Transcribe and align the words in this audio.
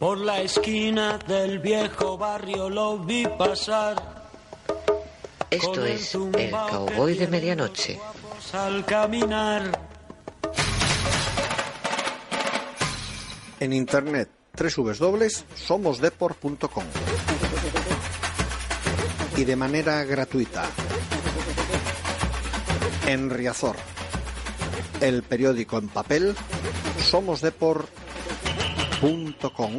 Por 0.00 0.18
la 0.18 0.40
esquina 0.40 1.18
del 1.18 1.58
viejo 1.58 2.16
barrio 2.16 2.70
lo 2.70 3.00
vi 3.00 3.26
pasar. 3.26 4.24
Esto 5.50 5.84
es 5.84 6.14
El 6.14 6.50
Cowboy 6.50 7.18
de 7.18 7.26
Medianoche. 7.26 8.00
Al 8.54 8.86
caminar. 8.86 9.78
En 13.60 13.74
internet 13.74 14.30
www.somosdeport.com 14.58 16.84
y 19.36 19.44
de 19.44 19.54
manera 19.54 20.02
gratuita 20.04 20.64
en 23.06 23.28
Riazor, 23.28 23.76
el 25.02 25.22
periódico 25.24 25.76
en 25.76 25.88
papel 25.88 26.34
somosdeport.com 29.00 29.72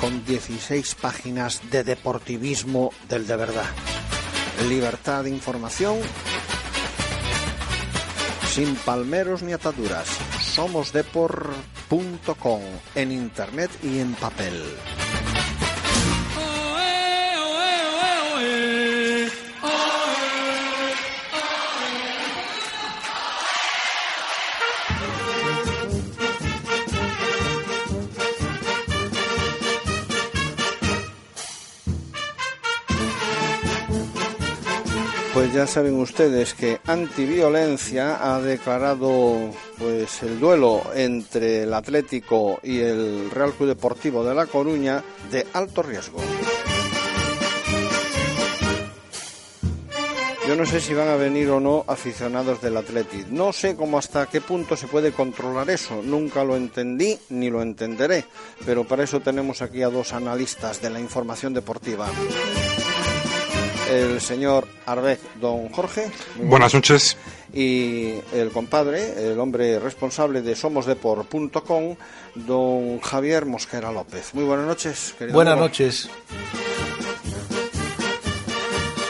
con 0.00 0.24
16 0.26 0.94
páginas 0.96 1.62
de 1.70 1.82
deportivismo 1.82 2.92
del 3.08 3.26
de 3.26 3.36
verdad. 3.36 3.64
Libertad 4.68 5.24
de 5.24 5.30
información 5.30 5.96
sin 8.48 8.76
palmeros 8.76 9.42
ni 9.42 9.54
ataduras. 9.54 10.08
Somosdeport.com 10.42 12.60
en 12.94 13.12
internet 13.12 13.70
y 13.82 14.00
en 14.00 14.12
papel. 14.14 14.62
Pues 35.36 35.52
ya 35.52 35.66
saben 35.66 36.00
ustedes 36.00 36.54
que 36.54 36.80
Antiviolencia 36.86 38.16
ha 38.22 38.40
declarado 38.40 39.50
pues 39.76 40.22
el 40.22 40.40
duelo 40.40 40.82
entre 40.94 41.64
el 41.64 41.74
Atlético 41.74 42.58
y 42.62 42.80
el 42.80 43.30
Real 43.30 43.52
Club 43.52 43.68
Deportivo 43.68 44.24
de 44.24 44.34
La 44.34 44.46
Coruña 44.46 45.04
de 45.30 45.46
alto 45.52 45.82
riesgo. 45.82 46.20
Yo 50.48 50.56
no 50.56 50.64
sé 50.64 50.80
si 50.80 50.94
van 50.94 51.08
a 51.08 51.16
venir 51.16 51.50
o 51.50 51.60
no 51.60 51.84
aficionados 51.86 52.62
del 52.62 52.78
Atlético. 52.78 53.28
No 53.28 53.52
sé 53.52 53.76
cómo 53.76 53.98
hasta 53.98 54.24
qué 54.24 54.40
punto 54.40 54.74
se 54.74 54.86
puede 54.86 55.12
controlar 55.12 55.68
eso. 55.68 56.00
Nunca 56.02 56.44
lo 56.44 56.56
entendí 56.56 57.18
ni 57.28 57.50
lo 57.50 57.60
entenderé. 57.60 58.24
Pero 58.64 58.84
para 58.84 59.04
eso 59.04 59.20
tenemos 59.20 59.60
aquí 59.60 59.82
a 59.82 59.90
dos 59.90 60.14
analistas 60.14 60.80
de 60.80 60.88
la 60.88 60.98
información 60.98 61.52
deportiva 61.52 62.08
el 63.90 64.20
señor 64.20 64.66
Arbeck, 64.86 65.20
don 65.40 65.68
Jorge. 65.70 66.10
Buenas 66.36 66.74
noches. 66.74 67.16
Y 67.52 68.14
el 68.32 68.50
compadre, 68.52 69.30
el 69.30 69.38
hombre 69.40 69.78
responsable 69.78 70.42
de 70.42 70.54
somosdepor.com, 70.54 71.96
don 72.34 73.00
Javier 73.00 73.46
Mosquera 73.46 73.92
López. 73.92 74.34
Muy 74.34 74.44
buenas 74.44 74.66
noches. 74.66 75.14
Buenas 75.32 75.58
noches. 75.58 76.10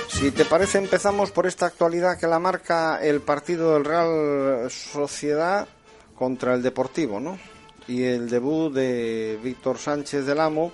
Si 0.09 0.31
te 0.31 0.45
parece, 0.45 0.79
empezamos 0.79 1.31
por 1.31 1.47
esta 1.47 1.67
actualidad 1.67 2.19
que 2.19 2.27
la 2.27 2.39
marca 2.39 3.01
el 3.03 3.21
partido 3.21 3.75
del 3.75 3.85
Real 3.85 4.71
Sociedad 4.71 5.69
contra 6.15 6.55
el 6.55 6.63
Deportivo, 6.63 7.21
¿no? 7.21 7.39
Y 7.87 8.05
el 8.05 8.29
debut 8.31 8.73
de 8.73 9.39
Víctor 9.43 9.79
Sánchez 9.79 10.25
del 10.25 10.41
Amo 10.41 10.73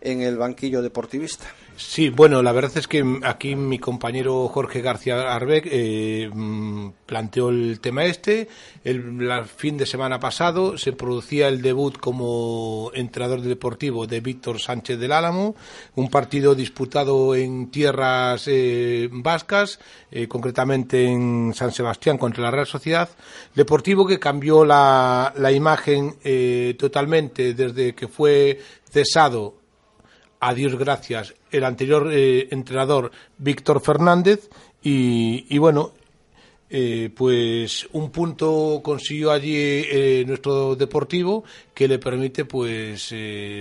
en 0.00 0.22
el 0.22 0.36
banquillo 0.36 0.80
deportivista. 0.80 1.46
Sí, 1.76 2.08
bueno, 2.08 2.40
la 2.40 2.52
verdad 2.52 2.70
es 2.76 2.86
que 2.86 3.04
aquí 3.24 3.56
mi 3.56 3.80
compañero 3.80 4.46
Jorge 4.46 4.80
García 4.80 5.34
Arbeck 5.34 5.66
eh, 5.68 6.30
mm, 6.32 6.90
planteó 7.04 7.48
el 7.48 7.80
tema 7.80 8.04
este. 8.04 8.48
El, 8.84 9.44
fin 9.46 9.76
de 9.76 9.84
semana 9.84 10.20
pasado 10.20 10.78
se 10.78 10.92
producía 10.92 11.48
el 11.48 11.62
debut 11.62 11.98
como 11.98 12.92
entrenador 12.94 13.40
deportivo 13.40 14.06
de 14.06 14.20
Víctor 14.20 14.60
Sánchez 14.60 15.00
del 15.00 15.10
Álamo, 15.10 15.56
un 15.96 16.10
partido 16.10 16.54
disputado 16.54 17.34
en 17.34 17.70
tierras 17.72 18.44
eh, 18.46 19.08
vascas, 19.10 19.80
eh, 20.12 20.28
concretamente 20.28 21.04
en 21.04 21.54
San 21.54 21.72
Sebastián 21.72 22.18
contra 22.18 22.44
la 22.44 22.50
Real 22.52 22.66
Sociedad. 22.66 23.08
Deportivo 23.52 24.06
que 24.06 24.20
cambió 24.20 24.64
la, 24.64 25.32
la 25.36 25.50
imagen 25.50 26.14
totalmente 26.78 27.54
desde 27.54 27.94
que 27.94 28.06
fue 28.08 28.60
cesado 28.90 29.63
a 30.40 30.54
Dios 30.54 30.76
gracias, 30.76 31.34
el 31.50 31.64
anterior 31.64 32.10
eh, 32.12 32.48
entrenador 32.50 33.10
Víctor 33.38 33.80
Fernández 33.80 34.50
y, 34.82 35.56
bueno, 35.58 35.92
eh, 36.76 37.08
pues 37.14 37.86
un 37.92 38.10
punto 38.10 38.80
consiguió 38.82 39.30
allí 39.30 39.54
eh, 39.56 40.24
nuestro 40.26 40.74
deportivo 40.74 41.44
que 41.72 41.86
le 41.86 42.00
permite 42.00 42.44
pues 42.44 43.14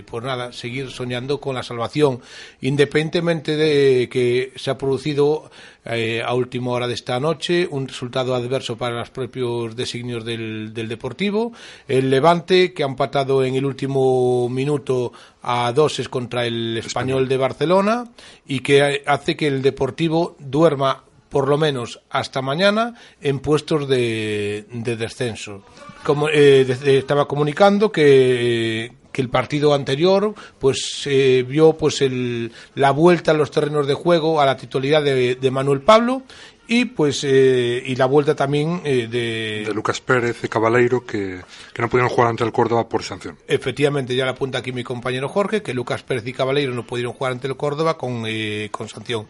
pues 0.05 0.23
nada 0.23 0.51
seguir 0.51 0.89
soñando 0.89 1.39
con 1.39 1.53
la 1.53 1.61
salvación 1.61 2.21
independientemente 2.61 3.55
de 3.55 4.09
que 4.09 4.51
se 4.55 4.71
ha 4.71 4.77
producido 4.77 5.51
a 5.85 6.33
última 6.33 6.71
hora 6.71 6.87
de 6.87 6.93
esta 6.93 7.19
noche 7.19 7.67
un 7.69 7.87
resultado 7.87 8.33
adverso 8.35 8.77
para 8.77 8.99
los 8.99 9.09
propios 9.09 9.75
designios 9.75 10.23
del, 10.23 10.73
del 10.73 10.87
deportivo. 10.87 11.51
El 11.87 12.09
Levante 12.09 12.73
que 12.73 12.83
ha 12.83 12.87
empatado 12.87 13.43
en 13.43 13.55
el 13.55 13.65
último 13.65 14.47
minuto 14.49 15.11
a 15.43 15.71
doses 15.73 16.07
contra 16.09 16.45
el 16.45 16.77
español 16.77 17.27
de 17.27 17.37
Barcelona 17.37 18.05
y 18.47 18.61
que 18.61 19.03
hace 19.05 19.35
que 19.35 19.47
el 19.47 19.61
Deportivo 19.61 20.35
duerma 20.39 21.03
por 21.33 21.49
lo 21.49 21.57
menos 21.57 21.99
hasta 22.09 22.41
mañana 22.41 22.95
en 23.19 23.39
puestos 23.39 23.89
de, 23.89 24.65
descenso. 24.69 25.65
Como 26.05 26.29
eh, 26.29 26.61
estaba 26.85 27.27
comunicando 27.27 27.91
que, 27.91 28.93
que 29.11 29.21
el 29.21 29.29
partido 29.29 29.73
anterior 29.73 30.33
pues 30.59 31.09
vio 31.47 31.73
pues 31.73 32.01
el, 32.01 32.53
la 32.75 32.91
vuelta 32.91 33.31
a 33.31 33.33
los 33.33 33.51
terrenos 33.51 33.87
de 33.87 33.93
juego 33.95 34.39
a 34.39 34.45
la 34.45 34.55
titularidad 34.55 35.03
de, 35.03 35.35
de 35.35 35.51
Manuel 35.51 35.81
Pablo 35.81 36.23
y 36.67 36.85
pues 36.85 37.23
eh, 37.23 37.83
y 37.85 37.95
la 37.95 38.05
vuelta 38.05 38.35
también 38.35 38.81
eh, 38.85 39.07
de... 39.09 39.65
de 39.67 39.73
Lucas 39.73 39.99
Pérez 39.99 40.43
y 40.43 40.47
Cabaleiro 40.47 41.05
que, 41.05 41.41
que, 41.73 41.81
no 41.81 41.89
pudieron 41.89 42.09
jugar 42.09 42.29
ante 42.29 42.43
el 42.43 42.51
Córdoba 42.51 42.87
por 42.87 43.03
sanción. 43.03 43.37
Efectivamente, 43.47 44.15
ya 44.15 44.25
la 44.25 44.31
apunta 44.31 44.59
aquí 44.59 44.71
mi 44.71 44.83
compañero 44.83 45.27
Jorge, 45.27 45.61
que 45.61 45.73
Lucas 45.73 46.03
Pérez 46.03 46.25
y 46.25 46.33
Cabaleiro 46.33 46.73
no 46.73 46.85
pudieron 46.85 47.13
jugar 47.13 47.33
ante 47.33 47.47
el 47.47 47.57
Córdoba 47.57 47.97
con, 47.97 48.23
eh, 48.27 48.69
con 48.71 48.87
sanción. 48.87 49.27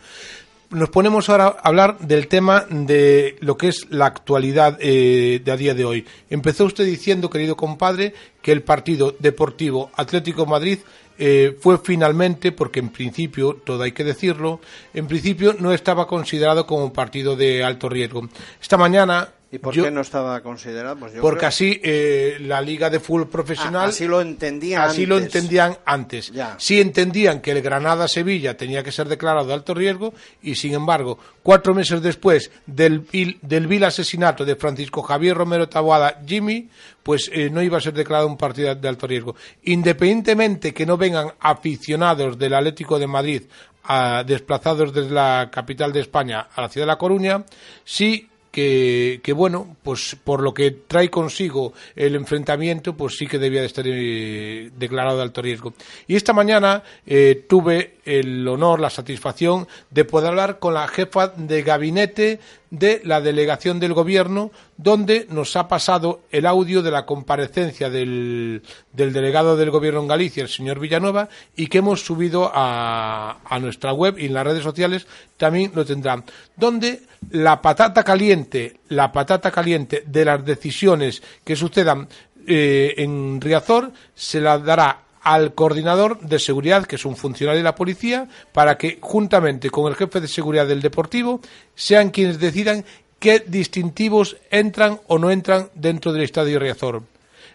Nos 0.74 0.90
ponemos 0.90 1.30
ahora 1.30 1.56
a 1.62 1.68
hablar 1.68 2.00
del 2.00 2.28
tema 2.28 2.66
de 2.68 3.36
lo 3.42 3.58
que 3.58 3.68
es 3.68 3.86
la 3.92 4.08
actualidad 4.08 4.80
de 4.80 5.44
a 5.52 5.56
día 5.56 5.76
de 5.76 5.86
hoy. 5.86 6.06
Empezó 6.32 6.66
usted 6.66 6.84
diciendo, 6.84 7.30
querido 7.30 7.56
compadre, 7.56 8.16
que 8.42 8.52
el 8.52 8.64
partido 8.64 9.16
deportivo 9.20 9.92
Atlético 9.96 10.48
Madrid 10.48 10.80
eh, 11.20 11.56
fue 11.60 11.78
finalmente, 11.78 12.52
porque 12.52 12.80
en 12.80 12.90
principio, 12.90 13.62
todo 13.64 13.84
hay 13.84 13.92
que 13.92 14.04
decirlo, 14.04 14.62
en 14.96 15.06
principio 15.06 15.56
no 15.60 15.74
estaba 15.74 16.08
considerado 16.08 16.66
como 16.66 16.86
un 16.86 16.92
partido 16.92 17.36
de 17.36 17.64
alto 17.64 17.88
riesgo. 17.88 18.28
Esta 18.60 18.76
mañana 18.76 19.30
¿Y 19.54 19.60
por 19.60 19.72
qué 19.72 19.92
no 19.92 20.02
estaba 20.02 20.42
considerado? 20.42 20.96
Pues 20.96 21.14
porque 21.22 21.46
así 21.46 21.80
eh, 21.84 22.38
la 22.42 22.60
Liga 22.60 22.90
de 22.90 23.00
Fútbol 23.00 23.30
Profesional. 23.30 23.86
Ah, 23.86 23.90
así 23.90 24.08
lo 24.08 24.20
entendían 24.20 24.82
Así 24.82 25.06
lo 25.06 25.20
entendían 25.20 25.78
antes. 25.86 26.32
Sí 26.58 26.82
entendían 26.82 27.40
que 27.40 27.52
el 27.52 27.62
Granada-Sevilla 27.62 28.58
tenía 28.58 28.82
que 28.82 28.92
ser 28.92 29.08
declarado 29.08 29.46
de 29.46 29.54
alto 29.54 29.76
riesgo 29.76 30.12
y, 30.42 30.56
sin 30.56 30.74
embargo, 30.74 31.20
cuatro 31.44 31.76
meses 31.76 32.02
después 32.02 32.50
del, 32.66 33.06
del 33.44 33.68
vil 33.68 33.84
asesinato 33.84 34.44
de 34.44 34.56
Francisco 34.56 35.04
Javier 35.04 35.38
Romero 35.38 35.70
Taboada, 35.70 36.20
Jimmy, 36.26 36.68
pues 37.04 37.30
eh, 37.32 37.52
no 37.52 37.62
iba 37.62 37.78
a 37.78 37.82
ser 37.82 37.94
declarado 37.94 38.28
un 38.28 38.38
partido 38.38 38.74
de 38.74 38.88
alto 38.88 39.06
riesgo. 39.06 39.36
Independientemente 39.66 40.74
que 40.74 40.88
no 40.88 40.98
vengan 40.98 41.32
aficionados 41.40 42.40
del 42.40 42.56
Atlético 42.56 42.98
de 42.98 43.06
Madrid 43.06 43.44
a, 43.84 44.24
desplazados 44.26 44.92
desde 44.92 45.12
la 45.12 45.50
capital 45.52 45.94
de 45.94 46.00
España 46.00 46.48
a 46.56 46.62
la 46.62 46.70
ciudad 46.70 46.88
de 46.88 46.94
La 46.94 46.98
Coruña, 46.98 47.46
sí 47.86 48.30
que, 48.54 49.20
que, 49.24 49.34
bueno, 49.34 49.76
pues 49.82 50.16
por 50.24 50.44
lo 50.44 50.54
que 50.54 50.70
trae 50.70 51.10
consigo 51.10 51.74
el 51.96 52.14
enfrentamiento, 52.14 52.96
pues 52.96 53.18
sí 53.18 53.26
que 53.26 53.40
debía 53.40 53.62
de 53.62 53.66
estar 53.66 53.84
eh, 53.88 54.70
declarado 54.78 55.18
de 55.18 55.24
alto 55.24 55.42
riesgo. 55.42 55.74
Y 56.06 56.16
esta 56.16 56.34
mañana 56.34 56.84
eh, 57.08 57.46
tuve 57.50 57.96
el 58.06 58.48
honor, 58.48 58.80
la 58.80 58.90
satisfacción 58.90 59.68
de 59.90 60.06
poder 60.06 60.30
hablar 60.30 60.60
con 60.60 60.74
la 60.74 60.88
jefa 60.88 61.30
de 61.30 61.64
gabinete 61.64 62.40
de 62.70 63.02
la 63.04 63.22
delegación 63.22 63.80
del 63.80 63.94
gobierno, 63.94 64.52
donde 64.78 65.28
nos 65.30 65.56
ha 65.56 65.68
pasado 65.68 66.22
el 66.32 66.46
audio 66.46 66.82
de 66.82 66.92
la 66.92 67.06
comparecencia 67.06 67.90
del, 67.90 68.64
del 68.92 69.14
delegado 69.14 69.56
del 69.56 69.70
gobierno 69.70 70.02
en 70.02 70.08
Galicia, 70.08 70.44
el 70.44 70.50
señor 70.50 70.80
Villanueva, 70.80 71.30
y 71.56 71.68
que 71.68 71.78
hemos 71.78 72.02
subido 72.02 72.52
a, 72.54 73.40
a 73.46 73.60
nuestra 73.60 73.94
web 73.94 74.18
y 74.18 74.26
en 74.26 74.34
las 74.34 74.46
redes 74.46 74.64
sociales 74.64 75.08
también 75.38 75.72
lo 75.76 75.86
tendrán, 75.86 76.24
donde 76.56 77.04
la 77.32 77.62
patata 77.62 78.04
caliente, 78.04 78.80
la 78.90 79.12
patata 79.12 79.52
caliente 79.52 80.04
de 80.06 80.26
las 80.26 80.44
decisiones 80.44 81.22
que 81.44 81.56
sucedan 81.56 82.08
eh, 82.46 82.96
en 82.98 83.40
Riazor 83.40 83.92
se 84.14 84.42
la 84.42 84.58
dará 84.58 85.00
al 85.24 85.54
coordinador 85.54 86.20
de 86.20 86.38
seguridad, 86.38 86.86
que 86.86 86.98
es 86.98 87.06
un 87.06 87.16
funcionario 87.16 87.60
de 87.60 87.64
la 87.64 87.76
policía, 87.76 88.28
para 88.52 88.78
que, 88.78 89.00
juntamente 89.02 89.70
con 89.70 89.88
el 89.88 89.96
jefe 89.96 90.20
de 90.20 90.28
seguridad 90.28 90.68
del 90.68 90.82
Deportivo, 90.82 91.40
sean 91.76 92.12
quienes 92.12 92.40
decidan 92.40 92.84
qué 93.20 93.40
distintivos 93.40 94.36
entran 94.52 95.00
o 95.08 95.18
no 95.18 95.32
entran 95.32 95.70
dentro 95.74 96.12
del 96.12 96.24
Estadio 96.24 96.60
Riazor. 96.60 97.04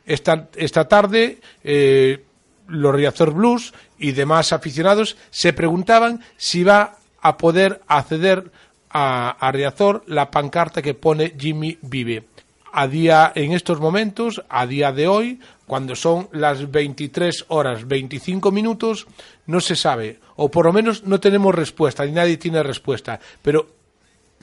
Esta, 0.06 0.48
esta 0.56 0.88
tarde, 0.88 1.40
eh, 1.62 2.24
los 2.68 2.94
Riazor 2.94 3.32
Blues 3.32 3.74
y 3.98 4.12
demás 4.12 4.54
aficionados 4.54 5.18
se 5.30 5.52
preguntaban 5.52 6.22
si 6.38 6.64
va 6.64 6.96
a 7.20 7.36
poder 7.36 7.82
acceder 7.86 8.50
a, 8.88 9.30
a 9.30 9.52
Riazor 9.52 10.04
la 10.06 10.30
pancarta 10.30 10.80
que 10.80 10.94
pone 10.94 11.34
Jimmy 11.38 11.76
Vive 11.82 12.24
a 12.72 12.86
día 12.86 13.32
en 13.34 13.52
estos 13.52 13.80
momentos, 13.80 14.42
a 14.48 14.66
día 14.66 14.92
de 14.92 15.08
hoy, 15.08 15.40
cuando 15.68 15.94
son 15.94 16.28
las 16.32 16.68
23 16.68 17.44
horas 17.48 17.86
25 17.86 18.50
minutos, 18.50 19.06
no 19.46 19.60
se 19.60 19.76
sabe, 19.76 20.18
o 20.34 20.50
por 20.50 20.66
lo 20.66 20.72
menos 20.72 21.04
no 21.04 21.20
tenemos 21.20 21.54
respuesta, 21.54 22.04
ni 22.04 22.10
nadie 22.10 22.38
tiene 22.38 22.62
respuesta, 22.64 23.20
pero 23.42 23.68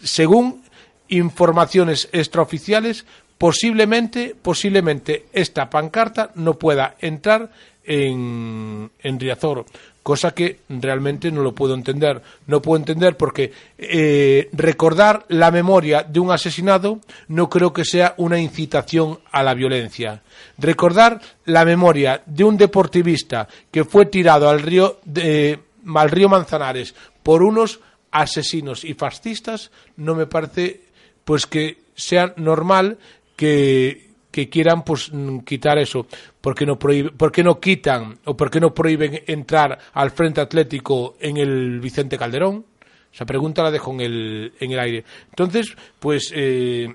según 0.01 0.63
informaciones 1.09 2.07
extraoficiales, 2.13 3.05
posiblemente, 3.37 4.35
posiblemente 4.41 5.25
esta 5.33 5.69
pancarta 5.69 6.31
no 6.35 6.57
pueda 6.57 6.95
entrar 6.99 7.51
en, 7.85 8.89
en 9.01 9.19
Riazor 9.19 9.65
cosa 10.05 10.35
que 10.35 10.59
realmente 10.69 11.31
no 11.31 11.41
lo 11.41 11.55
puedo 11.55 11.73
entender. 11.73 12.21
No 12.45 12.61
puedo 12.61 12.77
entender 12.77 13.17
porque 13.17 13.51
eh, 13.75 14.49
recordar 14.53 15.25
la 15.29 15.49
memoria 15.49 16.03
de 16.03 16.19
un 16.19 16.29
asesinado 16.29 16.99
no 17.29 17.49
creo 17.49 17.73
que 17.73 17.85
sea 17.85 18.13
una 18.17 18.37
incitación 18.37 19.17
a 19.31 19.41
la 19.41 19.55
violencia. 19.55 20.21
Recordar 20.59 21.19
la 21.45 21.65
memoria 21.65 22.21
de 22.23 22.43
un 22.43 22.55
deportivista 22.55 23.47
que 23.71 23.83
fue 23.83 24.05
tirado 24.05 24.47
al 24.47 24.61
río, 24.61 24.99
de, 25.05 25.57
al 25.95 26.11
río 26.11 26.29
Manzanares 26.29 26.93
por 27.23 27.41
unos 27.41 27.79
asesinos 28.11 28.83
y 28.83 28.93
fascistas 28.93 29.71
no 29.97 30.13
me 30.13 30.27
parece 30.27 30.81
pues 31.23 31.47
que 31.47 31.79
sea 31.95 32.31
normal 32.37 32.99
que, 33.35 34.04
que 34.35 34.49
quieran 34.49 34.83
pues 34.83 35.13
mm, 35.13 35.39
quitar 35.45 35.77
eso, 35.77 36.07
porque 36.41 36.65
no 36.65 36.77
prohíbe, 36.77 37.11
porque 37.11 37.41
no 37.41 37.57
quitan 37.57 38.19
o 38.25 38.35
porque 38.35 38.59
no 38.59 38.73
prohíben 38.73 39.23
entrar 39.27 39.79
al 39.93 40.11
Frente 40.11 40.41
Atlético 40.41 41.15
en 41.21 41.37
el 41.37 41.79
Vicente 41.79 42.17
Calderón? 42.17 42.65
Esa 43.13 43.25
pregunta 43.25 43.63
la 43.63 43.71
dejo 43.71 43.93
en 43.93 44.01
el, 44.01 44.53
en 44.59 44.71
el 44.73 44.79
aire. 44.81 45.05
Entonces, 45.29 45.73
pues 46.01 46.33
eh, 46.35 46.93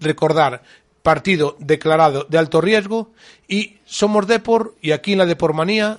recordar 0.00 0.62
partido 1.02 1.54
declarado 1.58 2.24
de 2.26 2.38
alto 2.38 2.62
riesgo 2.62 3.10
y 3.46 3.76
somos 3.84 4.26
Depor 4.26 4.76
y 4.80 4.92
aquí 4.92 5.12
en 5.12 5.18
la 5.18 5.26
Depormanía 5.26 5.98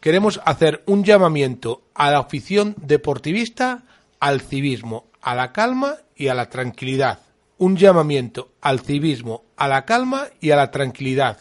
queremos 0.00 0.40
hacer 0.46 0.82
un 0.86 1.04
llamamiento 1.04 1.82
a 1.92 2.10
la 2.10 2.20
afición 2.20 2.74
deportivista, 2.78 3.82
al 4.20 4.40
civismo, 4.40 5.04
a 5.20 5.34
la 5.34 5.52
calma 5.52 5.96
y 6.16 6.28
a 6.28 6.34
la 6.34 6.48
tranquilidad 6.48 7.23
un 7.64 7.76
llamamiento 7.78 8.50
al 8.60 8.80
civismo, 8.80 9.42
a 9.56 9.68
la 9.68 9.86
calma 9.86 10.26
y 10.38 10.50
a 10.50 10.56
la 10.56 10.70
tranquilidad. 10.70 11.38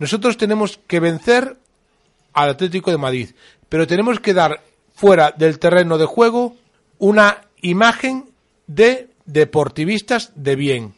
Nosotros 0.00 0.36
tenemos 0.36 0.80
que 0.88 0.98
vencer 0.98 1.56
al 2.32 2.50
Atlético 2.50 2.90
de 2.90 2.98
Madrid, 2.98 3.30
pero 3.68 3.86
tenemos 3.86 4.18
que 4.18 4.34
dar 4.34 4.60
fuera 4.92 5.30
del 5.30 5.60
terreno 5.60 5.98
de 5.98 6.04
juego 6.04 6.56
una 6.98 7.42
imagen 7.60 8.30
de 8.66 9.08
deportivistas 9.24 10.32
de 10.34 10.56
bien 10.56 10.94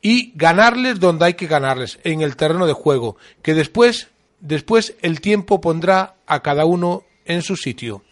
y 0.00 0.32
ganarles 0.34 0.98
donde 0.98 1.26
hay 1.26 1.34
que 1.34 1.46
ganarles, 1.46 2.00
en 2.02 2.22
el 2.22 2.34
terreno 2.34 2.66
de 2.66 2.72
juego, 2.72 3.16
que 3.40 3.54
después, 3.54 4.08
después 4.40 4.96
el 5.02 5.20
tiempo 5.20 5.60
pondrá 5.60 6.16
a 6.26 6.42
cada 6.42 6.64
uno 6.64 7.04
en 7.24 7.42
su 7.42 7.54
sitio. 7.54 8.02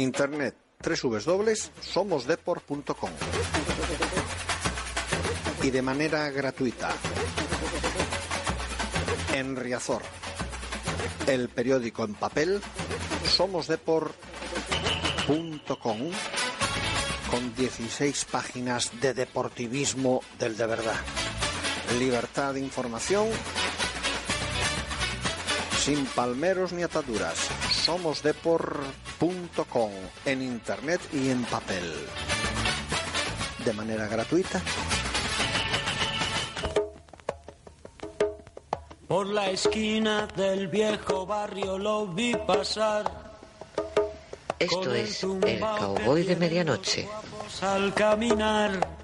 Internet 0.00 0.56
www.somosdeport.com 0.82 3.10
y 5.62 5.70
de 5.70 5.82
manera 5.82 6.30
gratuita 6.30 6.90
en 9.34 9.56
Riazor, 9.56 10.00
el 11.26 11.50
periódico 11.50 12.04
en 12.04 12.14
papel 12.14 12.62
somosdeport.com 13.26 15.98
con 17.30 17.54
16 17.54 18.24
páginas 18.24 18.90
de 19.00 19.14
deportivismo 19.14 20.22
del 20.38 20.56
de 20.56 20.66
verdad. 20.66 20.96
Libertad 21.98 22.54
de 22.54 22.60
información 22.60 23.28
sin 25.78 26.06
palmeros 26.06 26.72
ni 26.72 26.82
ataduras. 26.82 27.48
Somosdepor.com 29.20 29.90
en 30.24 30.42
internet 30.42 31.00
y 31.12 31.28
en 31.28 31.44
papel. 31.44 31.84
De 33.64 33.72
manera 33.74 34.08
gratuita. 34.08 34.60
Por 39.06 39.26
la 39.26 39.50
esquina 39.50 40.26
del 40.36 40.68
viejo 40.68 41.26
barrio 41.26 41.78
lo 41.78 42.06
vi 42.06 42.34
pasar. 42.34 43.36
Esto 44.58 44.94
es 44.94 45.22
el 45.22 45.60
cowboy 45.60 46.22
de 46.22 46.36
medianoche. 46.36 47.08
Al 47.60 47.92
caminar 47.92 48.99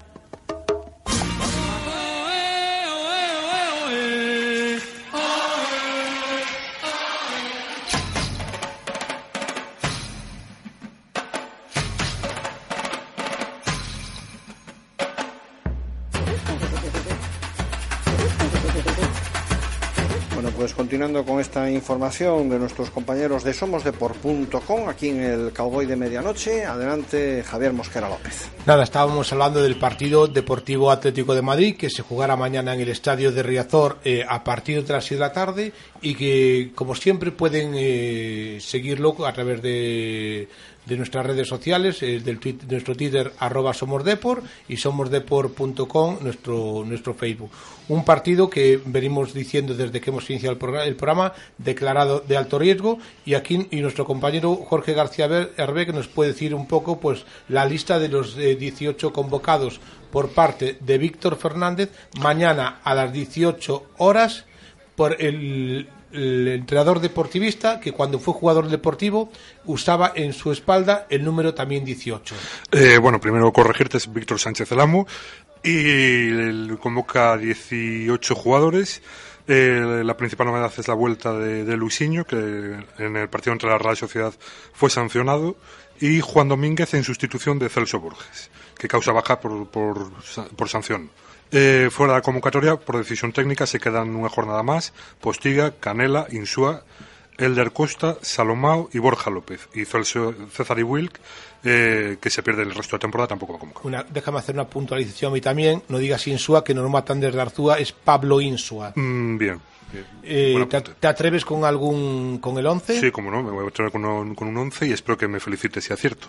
continuando 20.97 21.31
con 21.31 21.39
esta 21.39 21.69
información 21.69 22.49
de 22.49 22.57
nuestros 22.57 22.89
compañeros 22.89 23.43
de 23.43 23.53
somosdeport.com 23.53 24.89
aquí 24.89 25.09
en 25.09 25.21
el 25.21 25.53
Cowboy 25.53 25.85
de 25.85 25.95
Medianoche. 25.95 26.65
Adelante, 26.65 27.43
Javier 27.43 27.71
Mosquera 27.71 28.09
López. 28.09 28.56
Nada, 28.67 28.83
estábamos 28.83 29.31
hablando 29.31 29.61
del 29.61 29.77
partido 29.77 30.27
Deportivo 30.27 30.91
Atlético 30.91 31.33
de 31.33 31.41
Madrid 31.41 31.77
que 31.77 31.89
se 31.89 32.01
jugará 32.01 32.35
mañana 32.35 32.73
en 32.73 32.81
el 32.81 32.89
estadio 32.89 33.31
de 33.31 33.41
Riazor 33.41 33.97
eh, 34.03 34.25
a 34.27 34.43
partir 34.43 34.83
de 34.83 34.91
las 34.91 35.05
6 35.05 35.17
de 35.17 35.25
la 35.25 35.31
tarde 35.31 35.71
y 36.01 36.15
que, 36.15 36.73
como 36.75 36.93
siempre, 36.93 37.31
pueden 37.31 37.71
eh, 37.77 38.57
seguirlo 38.59 39.25
a 39.25 39.31
través 39.31 39.61
de 39.61 40.49
de 40.87 40.95
nuestras 40.95 41.25
redes 41.25 41.47
sociales, 41.47 41.99
del 41.99 42.23
de 42.23 42.55
nuestro 42.69 42.95
Twitter 42.95 43.33
arroba 43.39 43.73
somosdepor 43.73 44.41
y 44.69 44.77
somosdepor.com 44.77 46.17
nuestro, 46.21 46.83
nuestro 46.85 47.13
Facebook. 47.13 47.51
Un 47.89 48.05
partido 48.05 48.49
que 48.49 48.79
venimos 48.85 49.33
diciendo 49.33 49.73
desde 49.73 49.99
que 49.99 50.09
hemos 50.09 50.29
iniciado 50.29 50.53
el 50.53 50.95
programa, 50.95 51.33
declarado 51.57 52.21
de 52.21 52.37
alto 52.37 52.57
riesgo 52.57 52.99
y 53.25 53.33
aquí 53.33 53.67
y 53.69 53.81
nuestro 53.81 54.05
compañero 54.05 54.55
Jorge 54.55 54.93
García 54.93 55.27
que 55.27 55.93
nos 55.93 56.07
puede 56.07 56.31
decir 56.31 56.55
un 56.55 56.67
poco 56.67 56.99
pues 56.99 57.25
la 57.49 57.65
lista 57.65 57.99
de 57.99 58.07
los 58.07 58.35
18 58.57 59.13
convocados 59.13 59.79
por 60.11 60.29
parte 60.29 60.77
de 60.79 60.97
Víctor 60.97 61.37
Fernández 61.37 61.91
mañana 62.19 62.79
a 62.83 62.95
las 62.95 63.13
18 63.13 63.91
horas 63.97 64.45
por 64.95 65.21
el, 65.21 65.89
entrenador 66.11 67.01
deportivista 67.01 67.79
que 67.79 67.91
cuando 67.91 68.17
fue 68.17 68.33
jugador 68.33 68.69
deportivo 68.69 69.29
usaba 69.65 70.13
en 70.15 70.33
su 70.33 70.51
espalda 70.51 71.05
el 71.09 71.23
número 71.23 71.53
también 71.53 71.85
18. 71.85 72.33
Eh, 72.71 72.97
bueno, 72.97 73.19
primero 73.19 73.51
corregirte 73.51 73.97
es 73.97 74.11
Víctor 74.11 74.39
Sánchez 74.39 74.71
Elamo 74.71 75.05
y 75.63 76.69
convoca 76.77 77.37
18 77.37 78.35
jugadores. 78.35 79.01
Eh, 79.47 80.01
la 80.03 80.17
principal 80.17 80.47
novedad 80.47 80.71
es 80.77 80.87
la 80.87 80.93
vuelta 80.93 81.33
de, 81.33 81.63
de 81.63 81.77
Luisinho, 81.77 82.25
que 82.25 82.35
en 82.97 83.15
el 83.15 83.29
partido 83.29 83.53
entre 83.53 83.69
la 83.69 83.77
Real 83.77 83.95
Sociedad 83.95 84.33
fue 84.73 84.89
sancionado, 84.89 85.55
y 85.99 86.21
Juan 86.21 86.49
Domínguez 86.49 86.93
en 86.93 87.03
sustitución 87.03 87.59
de 87.59 87.69
Celso 87.69 87.99
Borges 87.99 88.49
que 88.77 88.87
causa 88.87 89.11
baja 89.11 89.39
por, 89.39 89.67
por, 89.67 90.69
sanción. 90.69 91.09
Eh, 91.51 91.89
fuera 91.91 92.13
de 92.13 92.19
la 92.19 92.21
convocatoria, 92.21 92.75
por 92.75 92.97
decisión 92.97 93.31
técnica, 93.31 93.65
se 93.65 93.79
quedan 93.79 94.15
una 94.15 94.29
jornada 94.29 94.63
más 94.63 94.93
Postiga, 95.21 95.71
Canela, 95.79 96.27
Insúa, 96.31 96.83
Elder 97.37 97.71
Costa, 97.71 98.17
Salomao 98.21 98.89
y 98.93 98.99
Borja 98.99 99.29
López. 99.29 99.69
Y 99.73 99.85
César 99.85 100.79
y 100.79 100.83
Wilk, 100.83 101.19
eh, 101.63 102.17
que 102.19 102.29
se 102.29 102.43
pierde 102.43 102.63
el 102.63 102.73
resto 102.73 102.95
de 102.95 103.01
temporada, 103.01 103.27
tampoco 103.27 103.53
va 103.53 103.57
a 103.57 103.59
convocar. 103.59 104.05
déjame 104.09 104.39
hacer 104.39 104.55
una 104.55 104.67
puntualización 104.67 105.35
y 105.35 105.41
también, 105.41 105.83
no 105.89 105.97
digas 105.97 106.27
Insúa, 106.27 106.63
que 106.63 106.73
no 106.73 106.81
nos 106.81 106.91
matan 106.91 107.19
desde 107.19 107.39
Arzúa, 107.39 107.79
es 107.79 107.91
Pablo 107.91 108.41
Insúa. 108.41 108.93
Mm, 108.95 109.37
bien. 109.37 109.61
Eh, 110.23 110.67
¿te, 110.99 111.07
atreves 111.07 111.45
con 111.45 111.63
algún 111.63 112.39
con 112.39 112.57
el 112.57 112.67
11? 112.67 112.99
Sí, 112.99 113.11
como 113.11 113.31
no, 113.31 113.41
me 113.41 113.51
voy 113.51 113.65
a 113.65 113.69
atrever 113.69 113.91
con 113.91 114.03
un, 114.03 114.35
con 114.35 114.49
un 114.49 114.57
11 114.57 114.87
y 114.87 114.91
espero 114.91 115.17
que 115.17 115.27
me 115.27 115.39
felicite 115.39 115.79
si 115.79 115.93
acierto. 115.93 116.27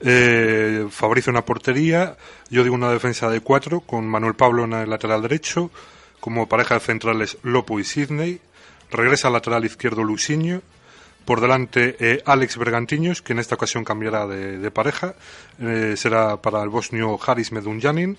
Eh, 0.00 0.86
Fabricio 0.90 1.30
una 1.30 1.44
portería, 1.44 2.16
yo 2.50 2.64
digo 2.64 2.74
una 2.74 2.90
defensa 2.90 3.30
de 3.30 3.40
4 3.40 3.80
con 3.80 4.06
Manuel 4.06 4.34
Pablo 4.34 4.64
en 4.64 4.72
el 4.72 4.90
lateral 4.90 5.22
derecho, 5.22 5.70
como 6.18 6.48
pareja 6.48 6.74
de 6.74 6.80
centrales 6.80 7.38
Lopo 7.42 7.78
y 7.78 7.84
Sidney, 7.84 8.40
regresa 8.90 9.28
al 9.28 9.34
lateral 9.34 9.64
izquierdo 9.64 10.04
Luciño, 10.04 10.62
por 11.24 11.40
delante 11.40 11.96
eh, 11.98 12.22
Alex 12.24 12.56
Bergantiños, 12.56 13.22
que 13.22 13.32
en 13.32 13.40
esta 13.40 13.56
ocasión 13.56 13.84
cambiará 13.84 14.26
de, 14.26 14.70
pareja, 14.70 15.14
eh, 15.60 15.94
será 15.96 16.40
para 16.40 16.62
el 16.62 16.68
bosnio 16.68 17.18
Haris 17.24 17.52
Medunjanin, 17.52 18.16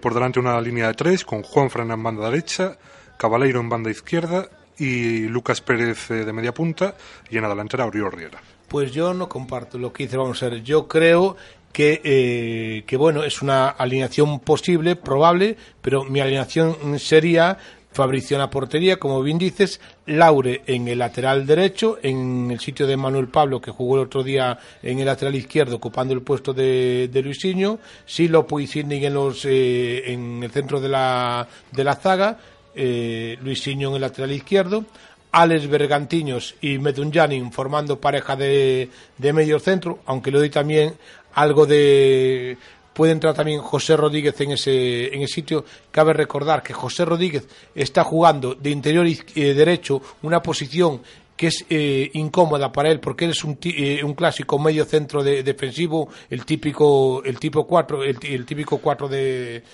por 0.00 0.14
delante 0.14 0.40
una 0.40 0.58
línea 0.60 0.86
de 0.86 0.94
3 0.94 1.24
con 1.24 1.42
Juan 1.42 1.68
Fran 1.68 1.90
en 1.90 2.02
banda 2.02 2.30
derecha, 2.30 2.78
Cabaleiro 3.18 3.60
en 3.60 3.68
banda 3.68 3.90
izquierda 3.90 4.48
y 4.80 5.28
Lucas 5.28 5.60
Pérez 5.60 6.10
eh, 6.10 6.24
de 6.24 6.32
media 6.32 6.54
punta 6.54 6.96
y 7.28 7.36
en 7.36 7.42
la 7.42 7.50
delantera 7.50 7.84
Oriol 7.84 8.10
Riera. 8.10 8.40
Pues 8.66 8.92
yo 8.92 9.12
no 9.12 9.28
comparto 9.28 9.78
lo 9.78 9.92
que 9.92 10.04
dice, 10.04 10.16
vamos 10.16 10.42
a 10.42 10.48
ver, 10.48 10.62
yo 10.62 10.88
creo 10.88 11.36
que, 11.70 12.00
eh, 12.02 12.84
que 12.86 12.96
bueno, 12.96 13.22
es 13.22 13.42
una 13.42 13.68
alineación 13.68 14.40
posible, 14.40 14.96
probable, 14.96 15.56
pero 15.82 16.04
mi 16.04 16.20
alineación 16.20 16.98
sería 16.98 17.58
Fabricio 17.92 18.36
en 18.36 18.40
la 18.40 18.50
portería, 18.50 18.98
como 18.98 19.22
bien 19.22 19.38
dices, 19.38 19.80
Laure 20.06 20.62
en 20.66 20.86
el 20.86 21.00
lateral 21.00 21.44
derecho, 21.46 21.98
en 22.02 22.50
el 22.50 22.60
sitio 22.60 22.86
de 22.86 22.96
Manuel 22.96 23.28
Pablo, 23.28 23.60
que 23.60 23.72
jugó 23.72 23.96
el 23.96 24.06
otro 24.06 24.22
día 24.22 24.58
en 24.82 25.00
el 25.00 25.06
lateral 25.06 25.34
izquierdo, 25.34 25.76
ocupando 25.76 26.14
el 26.14 26.22
puesto 26.22 26.52
de, 26.52 27.08
de 27.12 27.22
Luisinho, 27.22 27.80
Silo 28.06 28.46
Sidney 28.48 29.04
en, 29.04 29.14
los, 29.14 29.44
eh, 29.44 30.12
en 30.12 30.42
el 30.42 30.50
centro 30.50 30.80
de 30.80 30.88
la, 30.88 31.48
de 31.72 31.84
la 31.84 31.96
zaga, 31.96 32.38
eh, 32.76 33.36
Luisinho 33.42 33.88
en 33.88 33.96
el 33.96 34.02
lateral 34.02 34.30
izquierdo, 34.30 34.84
Alex 35.32 35.68
Bergantiños 35.68 36.54
y 36.60 36.78
Medunjanin 36.78 37.52
formando 37.52 38.00
pareja 38.00 38.36
de, 38.36 38.88
de 39.18 39.32
medio 39.32 39.58
centro, 39.58 39.98
aunque 40.06 40.30
le 40.30 40.38
doy 40.38 40.50
también 40.50 40.94
algo 41.34 41.66
de 41.66 42.56
puede 43.00 43.12
entrar 43.12 43.32
también 43.32 43.62
José 43.62 43.96
Rodríguez 43.96 44.38
en 44.42 44.50
ese, 44.50 45.06
en 45.06 45.22
ese 45.22 45.36
sitio. 45.36 45.64
Cabe 45.90 46.12
recordar 46.12 46.62
que 46.62 46.74
José 46.74 47.06
Rodríguez 47.06 47.48
está 47.74 48.04
jugando 48.04 48.54
de 48.54 48.68
interior 48.68 49.06
eh, 49.06 49.54
derecho 49.54 50.02
una 50.20 50.42
posición 50.42 51.00
que 51.34 51.46
es 51.46 51.64
eh, 51.70 52.10
incómoda 52.12 52.70
para 52.70 52.90
él 52.90 53.00
porque 53.00 53.24
él 53.24 53.30
es 53.30 53.42
un, 53.42 53.56
eh, 53.62 54.04
un 54.04 54.12
clásico 54.12 54.58
medio 54.58 54.84
centro 54.84 55.22
de, 55.24 55.42
defensivo, 55.42 56.10
el 56.28 56.44
típico 56.44 57.22
el 57.24 57.40
tipo 57.40 57.66
4, 57.66 58.04
el, 58.04 58.18
el, 58.22 58.44
típico 58.44 58.76
4 58.76 59.08
de 59.08 59.64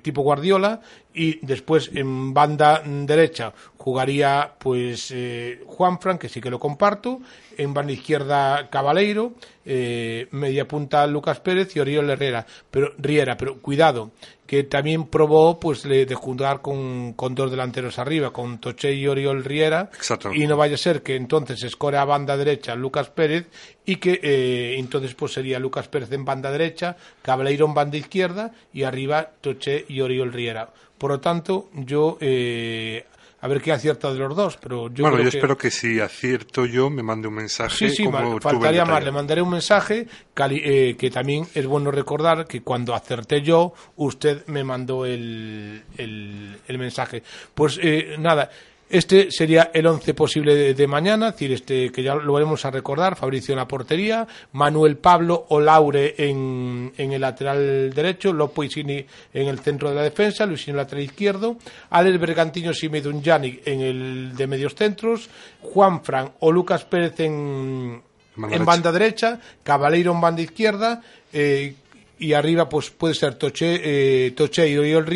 tipo 0.00 0.22
Guardiola 0.22 0.80
y 1.14 1.44
después 1.44 1.90
en 1.94 2.32
banda 2.32 2.82
derecha 2.84 3.52
jugaría 3.76 4.54
pues 4.58 5.10
eh, 5.10 5.62
Juan 5.66 5.98
Frank 6.00 6.20
que 6.20 6.28
sí 6.28 6.40
que 6.40 6.50
lo 6.50 6.58
comparto, 6.58 7.20
en 7.56 7.72
banda 7.72 7.92
izquierda 7.92 8.68
Cabaleiro, 8.70 9.32
eh, 9.64 10.28
media 10.32 10.68
punta 10.68 11.06
Lucas 11.06 11.40
Pérez 11.40 11.74
y 11.74 11.80
Oriol 11.80 12.10
Herrera, 12.10 12.46
pero 12.70 12.92
Riera, 12.98 13.36
pero 13.36 13.60
cuidado, 13.60 14.10
que 14.46 14.64
también 14.64 15.06
probó 15.06 15.58
pues 15.58 15.82
de, 15.82 16.06
juntar 16.14 16.60
con, 16.60 17.14
con, 17.14 17.34
dos 17.34 17.50
delanteros 17.50 17.98
arriba, 17.98 18.32
con 18.32 18.58
Toche 18.58 18.92
y 18.92 19.06
Oriol 19.06 19.44
Riera, 19.44 19.90
y 20.34 20.46
no 20.46 20.56
vaya 20.56 20.74
a 20.74 20.78
ser 20.78 21.02
que 21.02 21.16
entonces 21.16 21.62
escore 21.62 21.96
a 21.96 22.04
banda 22.04 22.36
derecha 22.36 22.74
Lucas 22.74 23.10
Pérez 23.10 23.46
y 23.86 23.96
que 23.96 24.20
eh, 24.22 24.78
entonces 24.78 25.14
pues 25.14 25.32
sería 25.32 25.58
Lucas 25.58 25.88
Pérez 25.88 26.12
en 26.12 26.24
banda 26.24 26.50
derecha, 26.50 26.96
Cabaleiro 27.22 27.66
en 27.66 27.74
banda 27.74 27.96
izquierda 27.96 28.52
y 28.72 28.82
arriba 28.82 29.30
Toche 29.40 29.84
y 29.88 30.00
Oriol 30.00 30.32
Riera. 30.32 30.70
Por 31.00 31.12
lo 31.12 31.18
tanto, 31.18 31.70
yo 31.72 32.18
eh, 32.20 33.06
a 33.40 33.48
ver 33.48 33.62
qué 33.62 33.72
acierta 33.72 34.12
de 34.12 34.18
los 34.18 34.36
dos, 34.36 34.58
pero 34.58 34.92
yo 34.92 35.04
Bueno, 35.04 35.22
yo 35.22 35.30
espero 35.30 35.56
que 35.56 35.70
si 35.70 35.98
acierto 35.98 36.66
yo 36.66 36.90
me 36.90 37.02
mande 37.02 37.26
un 37.26 37.36
mensaje. 37.36 37.74
Sí, 37.74 37.88
sí, 37.88 38.08
faltaría 38.38 38.84
más, 38.84 39.02
le 39.02 39.10
mandaré 39.10 39.40
un 39.40 39.48
mensaje 39.48 40.06
eh, 40.36 40.96
que 40.98 41.10
también 41.10 41.46
es 41.54 41.66
bueno 41.66 41.90
recordar 41.90 42.46
que 42.46 42.60
cuando 42.60 42.94
acerté 42.94 43.40
yo, 43.40 43.72
usted 43.96 44.46
me 44.48 44.62
mandó 44.62 45.06
el, 45.06 45.84
el, 45.96 46.78
mensaje. 46.78 47.22
Pues 47.54 47.80
eh, 47.82 48.16
nada, 48.18 48.50
este 48.90 49.30
sería 49.30 49.70
el 49.72 49.86
once 49.86 50.14
posible 50.14 50.74
de, 50.74 50.86
mañana, 50.88 51.28
es 51.28 51.34
decir, 51.34 51.52
este, 51.52 51.92
que 51.92 52.02
ya 52.02 52.16
lo 52.16 52.32
vamos 52.32 52.64
a 52.64 52.72
recordar, 52.72 53.14
Fabricio 53.14 53.52
en 53.52 53.58
la 53.58 53.68
portería, 53.68 54.26
Manuel 54.52 54.96
Pablo 54.96 55.46
o 55.48 55.60
Laure 55.60 56.16
en, 56.18 56.92
en 56.96 57.12
el 57.12 57.20
lateral 57.20 57.92
derecho, 57.94 58.32
Lopo 58.32 58.64
Isini 58.64 59.06
en 59.32 59.46
el 59.46 59.60
centro 59.60 59.90
de 59.90 59.94
la 59.94 60.02
defensa, 60.02 60.44
Luisino 60.44 60.74
en 60.74 60.80
el 60.80 60.84
lateral 60.84 61.04
izquierdo, 61.04 61.56
Alex 61.90 62.18
Bergantiño 62.18 62.72
y 62.82 62.88
Medunjani 62.88 63.60
en 63.64 63.80
el 63.80 64.36
de 64.36 64.46
medios 64.48 64.74
centros, 64.74 65.30
Juan 65.60 66.02
Fran 66.02 66.32
o 66.40 66.50
Lucas 66.50 66.84
Pérez 66.84 67.20
en, 67.20 68.02
en 68.36 68.64
banda 68.64 68.90
derecha, 68.90 69.38
Cabaleiro 69.62 70.12
en 70.12 70.20
banda 70.20 70.42
izquierda, 70.42 71.00
eh, 71.32 71.74
y 72.20 72.34
arriba 72.34 72.68
pues 72.68 72.90
puede 72.90 73.14
ser 73.14 73.34
Toche, 73.34 73.80
eh, 73.82 74.30
Toche 74.32 74.68
y 74.68 74.76
Oriol 74.76 75.06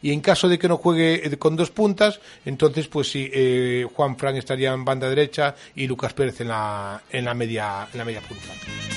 y 0.00 0.12
en 0.12 0.20
caso 0.20 0.48
de 0.48 0.58
que 0.58 0.68
no 0.68 0.78
juegue 0.78 1.26
eh, 1.26 1.36
con 1.36 1.56
dos 1.56 1.70
puntas 1.70 2.20
entonces 2.44 2.86
pues 2.88 3.10
sí 3.10 3.28
eh, 3.32 3.86
Juan 3.92 4.16
Fran 4.16 4.36
estaría 4.36 4.72
en 4.72 4.84
banda 4.84 5.08
derecha 5.08 5.54
y 5.74 5.86
Lucas 5.86 6.14
Pérez 6.14 6.40
en 6.40 6.48
la, 6.48 7.02
en 7.10 7.24
la 7.24 7.34
media 7.34 7.88
en 7.92 7.98
la 7.98 8.04
media 8.04 8.20
punta. 8.20 8.93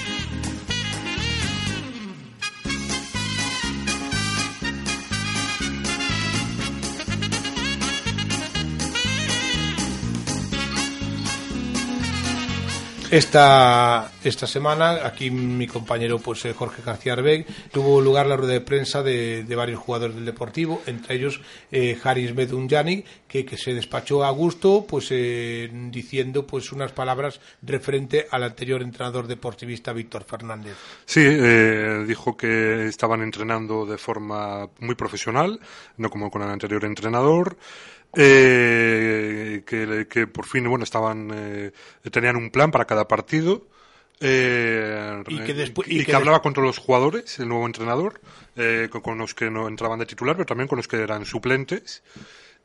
Esta, 13.09 14.11
esta 14.21 14.47
semana, 14.47 15.07
aquí 15.07 15.31
mi 15.31 15.65
compañero 15.65 16.19
pues 16.19 16.43
eh, 16.43 16.53
Jorge 16.53 16.81
García 16.85 17.13
Arbeg, 17.13 17.45
tuvo 17.71 18.01
lugar 18.01 18.27
la 18.27 18.35
rueda 18.35 18.51
de 18.51 18.59
prensa 18.59 19.01
de, 19.01 19.45
varios 19.55 19.79
jugadores 19.79 20.13
del 20.13 20.25
Deportivo, 20.25 20.81
entre 20.85 21.15
ellos 21.15 21.39
eh, 21.71 21.97
Haris 22.03 22.35
Medunjani, 22.35 23.05
que, 23.25 23.45
que 23.45 23.55
se 23.55 23.73
despachó 23.73 24.25
a 24.25 24.31
gusto 24.31 24.85
pues 24.85 25.07
eh, 25.11 25.69
diciendo 25.89 26.45
pues 26.45 26.73
unas 26.73 26.91
palabras 26.91 27.39
referente 27.61 28.27
al 28.29 28.43
anterior 28.43 28.81
entrenador 28.81 29.27
deportivista 29.27 29.93
Víctor 29.93 30.25
Fernández. 30.25 30.75
Sí, 31.05 31.21
eh, 31.23 32.03
dijo 32.05 32.35
que 32.35 32.87
estaban 32.87 33.21
entrenando 33.21 33.85
de 33.85 33.97
forma 33.97 34.67
muy 34.79 34.95
profesional, 34.95 35.61
no 35.95 36.09
como 36.09 36.29
con 36.29 36.41
el 36.41 36.49
anterior 36.49 36.83
entrenador 36.83 37.57
eh, 38.15 39.63
que, 39.65 40.27
por 40.27 40.45
fin 40.45 40.69
bueno 40.69 40.83
estaban 40.83 41.29
eh, 41.33 41.71
tenían 42.11 42.35
un 42.35 42.49
plan 42.49 42.71
para 42.71 42.85
cada 42.85 43.07
partido 43.07 43.67
eh, 44.19 45.23
y 45.27 46.03
que, 46.03 46.15
hablaba 46.15 46.41
contra 46.41 46.63
los 46.63 46.79
jugadores 46.79 47.37
el 47.39 47.49
nuevo 47.49 47.65
entrenador 47.67 48.19
con, 49.03 49.17
los 49.19 49.35
que 49.35 49.51
no 49.51 49.67
entraban 49.67 49.99
de 49.99 50.05
titular 50.07 50.35
pero 50.35 50.45
también 50.45 50.67
con 50.67 50.77
los 50.77 50.87
que 50.87 50.97
eran 50.97 51.25
suplentes 51.25 52.01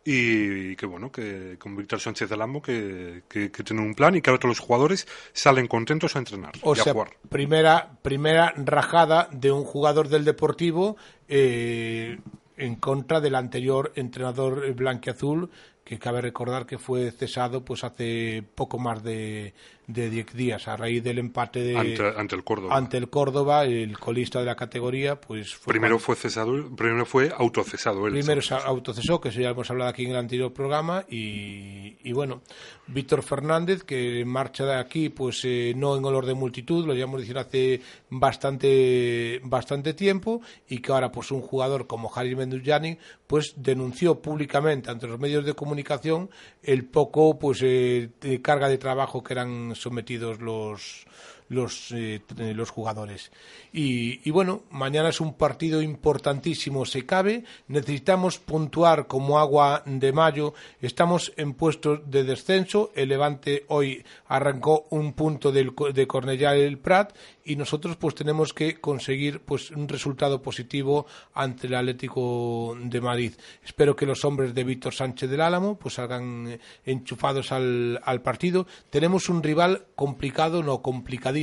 y 0.05 0.75
que 0.77 0.87
bueno, 0.87 1.13
que 1.13 1.57
con 1.59 1.77
Víctor 1.77 2.01
Sánchez 2.01 2.29
del 2.29 2.43
Amo 2.43 2.61
que, 2.61 3.23
que, 3.29 3.49
tiene 3.51 3.83
un 3.83 3.95
plan 3.95 4.15
y 4.17 4.21
que 4.21 4.31
ahora 4.31 4.41
todos 4.41 4.59
los 4.59 4.67
jugadores 4.67 5.07
salen 5.33 5.69
contentos 5.69 6.17
a 6.17 6.19
entrenar 6.19 6.53
o 6.63 6.75
y 6.75 6.81
a 6.81 6.83
jugar. 6.83 7.11
Primera, 7.29 7.93
primera 8.03 8.53
rajada 8.57 9.29
de 9.31 9.53
un 9.53 9.65
jugador 9.65 10.09
del 10.09 10.25
Deportivo 10.25 10.97
eh, 11.29 12.19
en 12.57 12.77
contra 12.77 13.21
del 13.21 13.35
anterior 13.35 13.93
entrenador 13.97 14.73
blanquiazul 14.75 15.51
que 15.85 15.99
cabe 15.99 16.21
recordar 16.21 16.67
que 16.67 16.79
fue 16.79 17.11
cesado 17.11 17.65
pues 17.65 17.85
hace 17.85 18.45
poco 18.55 18.79
más 18.79 19.03
de, 19.03 19.55
de 19.87 20.11
10 20.11 20.35
días 20.35 20.69
a 20.69 20.77
raíz 20.77 21.03
del 21.03 21.19
empate 21.19 21.61
de, 21.61 21.77
ante, 21.77 22.37
el 22.37 22.45
Córdoba. 22.45 22.77
Ante 22.77 22.97
el 22.97 23.09
Córdoba, 23.11 23.65
el 23.65 23.99
colista 23.99 24.41
de 24.41 24.47
la 24.47 24.57
categoría, 24.57 25.21
pues 25.21 25.57
primero 25.65 25.99
fue 25.99 26.17
cesado, 26.17 26.75
primero 26.75 27.05
fue 27.05 27.33
autocesado 27.37 28.07
él. 28.07 28.13
Primero 28.13 28.43
se 28.43 28.55
autocesó, 28.55 29.21
que 29.21 29.31
ya 29.31 29.51
hemos 29.51 29.71
hablado 29.71 29.91
aquí 29.91 30.05
en 30.05 30.11
el 30.11 30.17
anterior 30.17 30.53
programa 30.53 31.05
y, 31.09 31.97
y 32.03 32.13
bueno, 32.13 32.43
Víctor 32.87 33.23
Fernández 33.23 33.85
que 33.85 34.25
marcha 34.25 34.65
de 34.65 34.75
aquí 34.75 35.09
pues 35.09 35.41
eh, 35.45 35.73
no 35.77 35.97
en 35.97 36.05
olor 36.05 36.27
de 36.27 36.35
multitud, 36.35 36.87
lo 36.87 36.95
llevamos 36.95 37.21
diciendo 37.21 37.41
hace 37.41 37.81
bastante 38.11 39.41
bastante 39.45 39.95
tiempo 39.95 40.41
y 40.69 40.79
que 40.79 40.93
ahora 40.93 41.13
pues 41.13 41.31
un 41.31 41.41
jugador 41.41 41.87
como 41.87 42.09
Javi 42.09 42.35
Menduyani 42.35 42.99
pues 43.27 43.55
denunció 43.57 44.21
públicamente 44.21 44.91
ante 44.91 45.07
los 45.07 45.19
medios 45.19 45.45
de 45.45 45.55
comunicación 45.55 46.31
el 46.63 46.85
poco 46.85 47.39
pues 47.39 47.61
eh, 47.63 48.11
de 48.21 48.43
carga 48.43 48.69
de 48.69 48.79
trabajo 48.79 49.23
que 49.23 49.35
eran 49.35 49.72
sometidos 49.75 50.41
los 50.41 51.07
los, 51.53 51.93
eh, 51.93 52.21
los 52.55 52.71
jugadores. 52.71 53.31
Y, 53.73 54.31
bueno, 54.31 54.63
mañana 54.71 55.09
es 55.09 55.21
un 55.21 55.35
partido 55.35 55.81
importantísimo, 55.81 56.85
se 56.85 57.07
cabe. 57.07 57.45
Necesitamos 57.69 58.39
puntuar 58.39 59.07
como 59.07 59.39
agua 59.39 59.83
de 59.87 60.13
mayo. 60.13 60.55
Estamos 60.81 61.33
en 61.37 61.55
puestos 61.55 62.01
de 62.11 62.25
descenso. 62.25 62.93
El 62.95 63.09
Levante 63.09 63.65
hoy 63.69 64.05
arrancó 64.29 64.87
un 64.91 65.13
punto 65.15 65.53
del, 65.53 65.73
de 65.95 66.07
Cornellá 66.07 66.55
el 66.55 66.79
Prat 66.79 67.15
y 67.45 67.57
nosotros 67.57 67.97
pues 67.97 68.15
tenemos 68.15 68.53
que 68.53 68.81
conseguir 68.81 69.41
pues 69.41 69.71
un 69.71 69.89
resultado 69.89 70.43
positivo 70.43 71.07
ante 71.35 71.67
el 71.67 71.75
Atlético 71.75 72.77
de 72.81 73.01
Madrid. 73.01 73.33
Espero 73.65 73.97
que 73.97 74.07
los 74.07 74.25
hombres 74.25 74.55
de 74.55 74.65
Víctor 74.65 74.95
Sánchez 74.95 75.31
del 75.31 75.41
Álamo 75.41 75.79
pues 75.79 75.95
salgan 75.95 76.47
eh, 76.49 76.61
enchufados 76.85 77.53
al, 77.53 78.01
al 78.05 78.23
partido. 78.23 78.67
Tenemos 78.91 79.29
un 79.29 79.43
rival 79.43 79.87
complicado, 79.95 80.63
no 80.63 80.83
complicadísimo, 80.83 81.42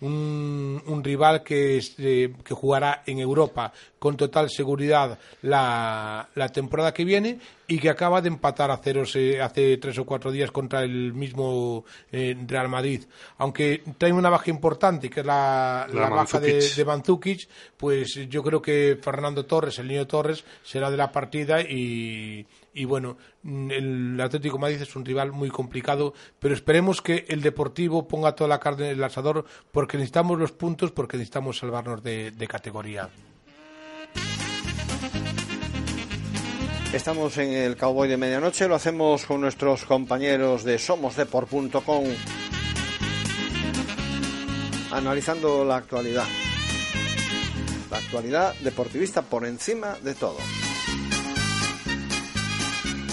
un, 0.00 0.82
un 0.86 1.04
rival 1.04 1.42
que, 1.42 1.82
eh, 1.98 2.32
que 2.44 2.54
jugará 2.54 3.02
en 3.06 3.18
Europa 3.18 3.72
con 3.98 4.16
total 4.16 4.50
seguridad 4.50 5.18
la, 5.42 6.28
la 6.34 6.48
temporada 6.48 6.92
que 6.92 7.04
viene 7.04 7.38
y 7.68 7.78
que 7.78 7.90
acaba 7.90 8.20
de 8.20 8.28
empatar 8.28 8.70
a 8.70 8.76
ceros 8.76 9.16
eh, 9.16 9.40
hace 9.42 9.76
tres 9.78 9.98
o 9.98 10.04
cuatro 10.04 10.30
días 10.30 10.50
contra 10.50 10.82
el 10.82 11.12
mismo 11.12 11.84
eh, 12.12 12.36
Real 12.46 12.68
Madrid. 12.68 13.04
Aunque 13.38 13.82
trae 13.98 14.12
una 14.12 14.30
baja 14.30 14.50
importante, 14.50 15.10
que 15.10 15.20
es 15.20 15.26
la, 15.26 15.86
baja 15.92 16.40
de, 16.40 16.60
de 16.60 17.46
pues 17.76 18.14
yo 18.28 18.42
creo 18.42 18.62
que 18.62 18.98
Fernando 19.00 19.44
Torres, 19.46 19.78
el 19.78 19.88
niño 19.88 20.06
Torres, 20.06 20.44
será 20.62 20.90
de 20.90 20.96
la 20.96 21.10
partida 21.10 21.60
y, 21.60 22.46
y 22.72 22.84
bueno, 22.84 23.16
el 23.44 24.20
Atlético 24.20 24.58
Madrid 24.58 24.80
es 24.80 24.94
un 24.94 25.04
rival 25.04 25.32
muy 25.32 25.50
complicado, 25.50 26.14
pero 26.38 26.54
esperemos 26.54 27.02
que 27.02 27.26
el 27.28 27.42
Deportivo 27.42 28.06
ponga 28.06 28.34
toda 28.34 28.48
la 28.48 28.60
carne 28.60 28.90
en 28.90 28.96
el 28.98 29.04
asador 29.04 29.44
porque 29.72 29.96
necesitamos 29.96 30.38
los 30.38 30.52
puntos, 30.52 30.92
porque 30.92 31.16
necesitamos 31.16 31.58
salvarnos 31.58 32.02
de 32.02 32.48
categoría. 32.48 33.10
Estamos 36.92 37.36
en 37.38 37.52
el 37.52 37.76
Cowboy 37.76 38.08
de 38.08 38.16
Medianoche, 38.16 38.68
lo 38.68 38.74
hacemos 38.74 39.26
con 39.26 39.40
nuestros 39.40 39.84
compañeros 39.84 40.64
de 40.64 40.78
somosdeport.com 40.78 42.04
analizando 44.92 45.64
la 45.64 45.76
actualidad. 45.76 46.24
La 47.90 47.98
actualidad 47.98 48.54
deportivista 48.60 49.22
por 49.22 49.44
encima 49.44 49.96
de 50.02 50.14
todo. 50.14 50.38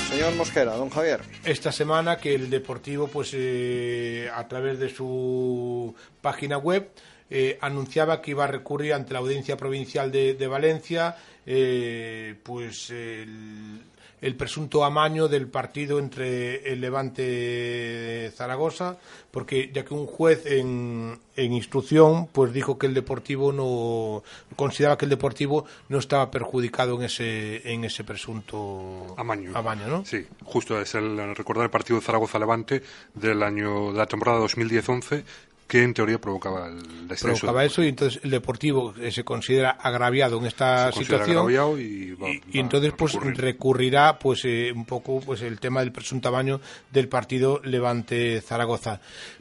Señor 0.10 0.36
Mosquera, 0.36 0.75
don 0.75 0.89
Javier. 0.89 1.22
Esta 1.44 1.72
semana 1.72 2.18
que 2.18 2.36
el 2.36 2.50
Deportivo, 2.50 3.08
pues 3.08 3.32
eh, 3.34 4.30
a 4.34 4.48
través 4.48 4.77
de 4.80 4.89
su 4.89 5.96
página 6.22 6.57
web, 6.57 6.92
eh, 7.29 7.57
anunciaba 7.62 8.22
que 8.22 8.31
iba 8.31 8.44
a 8.44 8.48
recurrir 8.48 8.94
ante 8.94 9.14
la 9.14 9.20
Audiencia 9.20 9.57
Provincial 9.57 10.12
de, 10.12 10.48
Valencia 10.48 11.16
eh, 11.46 12.36
pues 12.44 12.90
el, 12.90 14.36
presunto 14.38 14.86
amaño 14.86 15.27
del 15.27 15.48
partido 15.48 16.00
entre 16.00 16.72
el 16.72 16.79
Levante 16.79 18.32
Zaragoza, 18.34 18.98
porque 19.32 19.70
ya 19.74 19.84
que 19.84 19.94
un 19.94 20.08
juez 20.08 20.46
en, 20.46 21.20
instrucción 21.36 22.27
pues 22.27 22.53
dijo 22.53 22.77
que 22.77 22.88
el 22.88 22.94
Deportivo 22.94 23.51
no 23.51 24.24
consideraba 24.56 24.98
que 24.98 25.06
el 25.06 25.10
Deportivo 25.10 25.66
no 25.90 26.00
estaba 26.00 26.32
perjudicado 26.32 26.96
en 26.96 27.03
ese 27.03 27.74
en 27.74 27.84
ese 27.84 28.03
presunto 28.03 29.14
amaño. 29.18 29.51
amaño 29.56 29.88
¿no? 29.88 30.06
Sí, 30.06 30.25
justo 30.44 30.79
es 30.79 30.96
el 30.96 31.36
recordar 31.36 31.66
el 31.66 31.72
partido 31.72 32.00
Zaragoza 32.00 32.40
Levante 32.40 32.82
del 33.14 33.44
año 33.44 33.92
de 33.92 33.98
la 33.98 34.06
temporada 34.06 34.40
2010-11 34.40 35.24
que 35.67 35.83
en 35.83 35.93
teoría 35.93 36.19
provocaba 36.19 36.67
el 36.67 37.07
descenso. 37.07 37.41
Provocaba 37.41 37.65
eso 37.65 37.83
y 37.83 37.87
entonces 37.87 38.19
el 38.23 38.31
Deportivo 38.31 38.93
se 39.11 39.23
considera 39.23 39.71
agraviado 39.71 40.37
en 40.37 40.45
esta 40.45 40.91
situación 40.91 41.79
y, 41.79 42.59
entonces 42.59 42.93
pues 42.97 43.13
recurrirá 43.13 44.19
pues 44.19 44.45
eh, 44.45 44.71
un 44.73 44.85
poco 44.85 45.19
pues 45.21 45.41
el 45.41 45.59
tema 45.59 45.79
del 45.79 45.91
presunto 45.91 46.31
baño 46.31 46.59
del 46.91 47.07
partido 47.07 47.61
Levante 47.63 48.41
Zaragoza. 48.41 48.99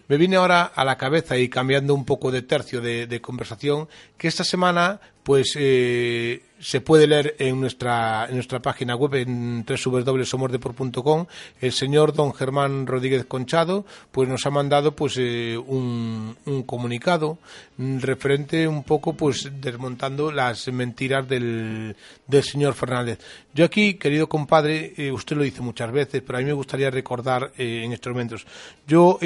Me 0.08 0.16
viene 0.16 0.36
ahora 0.36 0.64
a 0.64 0.84
la 0.84 0.96
cabeza 0.96 1.36
y 1.38 1.48
cambiando 1.48 1.94
un 1.94 2.04
poco 2.04 2.30
de 2.30 2.42
tercio 2.42 2.80
de, 2.80 3.20
conversación 3.20 3.88
que 4.18 4.28
esta 4.28 4.44
semana 4.44 5.00
pues 5.22 5.56
eh, 5.56 6.42
se 6.58 6.80
puede 6.80 7.06
leer 7.06 7.36
en 7.38 7.60
nuestra, 7.60 8.26
en 8.28 8.34
nuestra 8.34 8.60
página 8.60 8.96
web 8.96 9.14
en 9.14 9.64
www.somosdepor.com 9.64 11.26
el 11.60 11.72
señor 11.72 12.12
don 12.12 12.34
Germán 12.34 12.86
Rodríguez 12.86 13.24
Conchado 13.26 13.84
pues 14.10 14.28
nos 14.28 14.46
ha 14.46 14.50
mandado 14.50 14.96
pues 14.96 15.14
eh, 15.18 15.56
un, 15.56 16.36
un, 16.44 16.62
comunicado 16.64 17.38
referente 17.78 18.66
un 18.66 18.82
poco 18.82 19.14
pues 19.14 19.50
desmontando 19.60 20.32
las 20.32 20.66
mentiras 20.68 21.28
del, 21.28 21.96
del 22.26 22.42
señor 22.42 22.74
Fernández. 22.74 23.20
Yo 23.54 23.64
aquí 23.64 23.94
querido 23.94 24.28
compadre 24.28 24.92
eh, 24.96 25.12
usted 25.12 25.36
lo 25.36 25.44
dice 25.44 25.62
muchas 25.62 25.92
veces 25.92 26.22
pero 26.26 26.38
a 26.38 26.40
mí 26.40 26.46
me 26.46 26.52
gustaría 26.52 26.90
recordar 26.90 27.52
en 27.56 27.92
estos 27.92 28.12
momentos. 28.12 28.44
Yo 28.86 29.18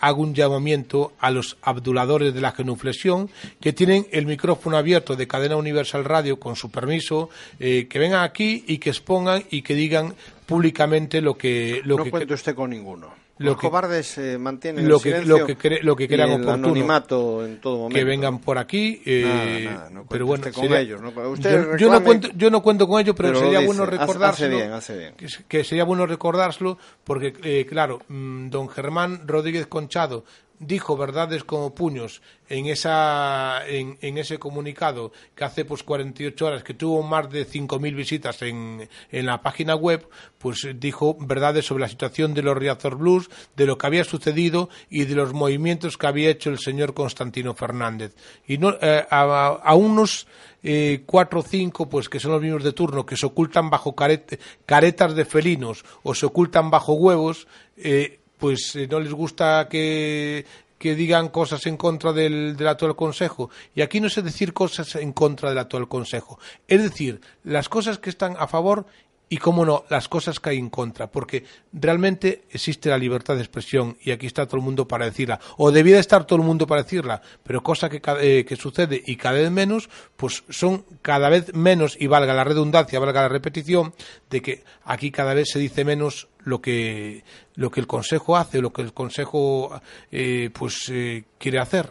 hago 0.00 0.23
un 0.24 0.34
llamamiento 0.34 1.12
a 1.18 1.30
los 1.30 1.56
abduladores 1.62 2.34
de 2.34 2.40
la 2.40 2.52
genuflexión 2.52 3.30
que 3.60 3.72
tienen 3.72 4.06
el 4.10 4.26
micrófono 4.26 4.76
abierto 4.76 5.16
de 5.16 5.28
Cadena 5.28 5.56
Universal 5.56 6.04
Radio 6.04 6.38
con 6.40 6.56
su 6.56 6.70
permiso, 6.70 7.30
eh, 7.60 7.86
que 7.88 7.98
vengan 7.98 8.22
aquí 8.22 8.64
y 8.66 8.78
que 8.78 8.90
expongan 8.90 9.44
y 9.50 9.62
que 9.62 9.74
digan 9.74 10.14
públicamente 10.46 11.20
lo 11.20 11.36
que... 11.36 11.80
Lo 11.84 11.96
no 11.96 12.04
que 12.04 12.10
cuente 12.10 12.34
usted 12.34 12.54
con 12.54 12.70
ninguno. 12.70 13.23
Los 13.38 13.56
cobardes 13.56 14.16
eh, 14.18 14.38
mantienen 14.38 14.88
lo 14.88 14.96
el 14.96 15.02
que, 15.02 15.24
lo 15.24 15.44
que, 15.44 15.80
lo 15.82 15.96
que 15.96 16.06
crean 16.06 16.30
el 16.30 16.48
anonimato 16.48 17.44
en 17.44 17.60
todo 17.60 17.78
momento. 17.78 17.98
Que 17.98 18.04
vengan 18.04 18.38
por 18.38 18.58
aquí. 18.58 19.02
Eh, 19.04 19.68
no 19.90 20.06
pero 20.06 20.26
bueno, 20.26 20.46
con 20.52 20.72
ellos. 20.72 21.00
¿no? 21.00 21.08
Usted 21.30 21.76
yo, 21.76 21.90
no 21.90 22.04
cuento, 22.04 22.28
yo 22.36 22.48
no 22.50 22.62
cuento 22.62 22.86
con 22.86 23.00
ellos, 23.00 23.16
pero, 23.16 23.38
sería 23.38 23.60
bueno 23.60 23.86
recordárselo. 23.86 24.56
Hace 24.56 24.62
bien, 24.62 24.72
hace 24.72 24.98
bien. 24.98 25.14
Que, 25.48 25.64
sería 25.64 25.82
bueno 25.82 26.06
recordárselo, 26.06 26.78
porque, 27.02 27.34
eh, 27.42 27.66
claro, 27.68 28.02
mm, 28.06 28.50
don 28.50 28.68
Germán 28.68 29.26
Rodríguez 29.26 29.66
Conchado 29.66 30.24
dijo 30.58 30.96
verdades 30.96 31.44
como 31.44 31.74
puños 31.74 32.22
en, 32.48 32.66
esa, 32.66 33.66
en, 33.66 34.18
ese 34.18 34.38
comunicado 34.38 35.12
que 35.34 35.44
hace 35.44 35.64
pues 35.64 35.82
48 35.82 36.46
horas 36.46 36.62
que 36.62 36.74
tuvo 36.74 37.02
más 37.02 37.30
de 37.30 37.46
5.000 37.46 37.94
visitas 37.94 38.42
en, 38.42 38.88
en, 39.10 39.26
la 39.26 39.42
página 39.42 39.74
web, 39.74 40.08
pues 40.38 40.66
dijo 40.76 41.16
verdades 41.20 41.66
sobre 41.66 41.82
la 41.82 41.88
situación 41.88 42.34
de 42.34 42.42
los 42.42 42.56
Riazor 42.56 42.96
Blues, 42.96 43.30
de 43.56 43.66
lo 43.66 43.78
que 43.78 43.86
había 43.86 44.04
sucedido 44.04 44.68
y 44.90 45.04
de 45.04 45.14
los 45.14 45.32
movimientos 45.32 45.96
que 45.96 46.06
había 46.06 46.30
hecho 46.30 46.50
el 46.50 46.58
señor 46.58 46.94
Constantino 46.94 47.54
Fernández. 47.54 48.14
Y 48.46 48.58
no, 48.58 48.74
eh, 48.80 49.06
a, 49.10 49.74
unos 49.74 50.26
eh, 50.62 51.02
cuatro 51.06 51.40
o 51.40 51.42
cinco, 51.42 51.88
pues 51.88 52.08
que 52.08 52.20
son 52.20 52.32
los 52.32 52.42
mismos 52.42 52.64
de 52.64 52.72
turno, 52.72 53.06
que 53.06 53.16
se 53.16 53.26
ocultan 53.26 53.70
bajo 53.70 53.94
caretas 53.94 55.14
de 55.14 55.24
felinos 55.24 55.84
o 56.02 56.14
se 56.14 56.26
ocultan 56.26 56.70
bajo 56.70 56.94
huevos, 56.94 57.46
eh, 57.76 58.20
pues 58.38 58.74
eh, 58.76 58.86
no 58.90 59.00
les 59.00 59.12
gusta 59.12 59.68
que, 59.68 60.44
digan 60.78 61.30
cosas 61.30 61.64
en 61.64 61.78
contra 61.78 62.12
del, 62.12 62.58
del, 62.58 62.68
actual 62.68 62.94
Consejo. 62.94 63.48
Y 63.74 63.80
aquí 63.80 64.00
no 64.00 64.10
sé 64.10 64.20
decir 64.20 64.52
cosas 64.52 64.94
en 64.96 65.14
contra 65.14 65.48
del 65.48 65.58
actual 65.58 65.88
Consejo. 65.88 66.38
Es 66.68 66.82
decir, 66.82 67.22
las 67.42 67.70
cosas 67.70 67.98
que 67.98 68.10
están 68.10 68.36
a 68.38 68.46
favor 68.46 68.84
y, 69.28 69.38
cómo 69.38 69.64
no, 69.64 69.84
las 69.88 70.08
cosas 70.08 70.38
que 70.38 70.50
hay 70.50 70.58
en 70.58 70.70
contra, 70.70 71.06
porque 71.10 71.44
realmente 71.72 72.44
existe 72.50 72.90
la 72.90 72.98
libertad 72.98 73.34
de 73.34 73.40
expresión 73.40 73.96
y 74.02 74.10
aquí 74.10 74.26
está 74.26 74.46
todo 74.46 74.58
el 74.58 74.62
mundo 74.62 74.86
para 74.86 75.06
decirla, 75.06 75.40
o 75.56 75.72
debiera 75.72 75.98
estar 75.98 76.26
todo 76.26 76.38
el 76.38 76.44
mundo 76.44 76.66
para 76.66 76.82
decirla, 76.82 77.22
pero 77.42 77.62
cosa 77.62 77.88
que, 77.88 78.02
eh, 78.20 78.44
que 78.44 78.56
sucede 78.56 79.02
y 79.04 79.16
cada 79.16 79.38
vez 79.38 79.50
menos, 79.50 79.88
pues 80.16 80.44
son 80.50 80.84
cada 81.02 81.28
vez 81.30 81.54
menos, 81.54 81.96
y 81.98 82.06
valga 82.06 82.34
la 82.34 82.44
redundancia, 82.44 83.00
valga 83.00 83.22
la 83.22 83.28
repetición, 83.28 83.94
de 84.30 84.42
que 84.42 84.64
aquí 84.84 85.10
cada 85.10 85.34
vez 85.34 85.48
se 85.50 85.58
dice 85.58 85.84
menos 85.84 86.28
lo 86.44 86.60
que, 86.60 87.24
lo 87.54 87.70
que 87.70 87.80
el 87.80 87.86
Consejo 87.86 88.36
hace, 88.36 88.60
lo 88.60 88.72
que 88.72 88.82
el 88.82 88.92
Consejo 88.92 89.80
eh, 90.10 90.50
pues 90.52 90.88
eh, 90.90 91.24
quiere 91.38 91.58
hacer. 91.58 91.90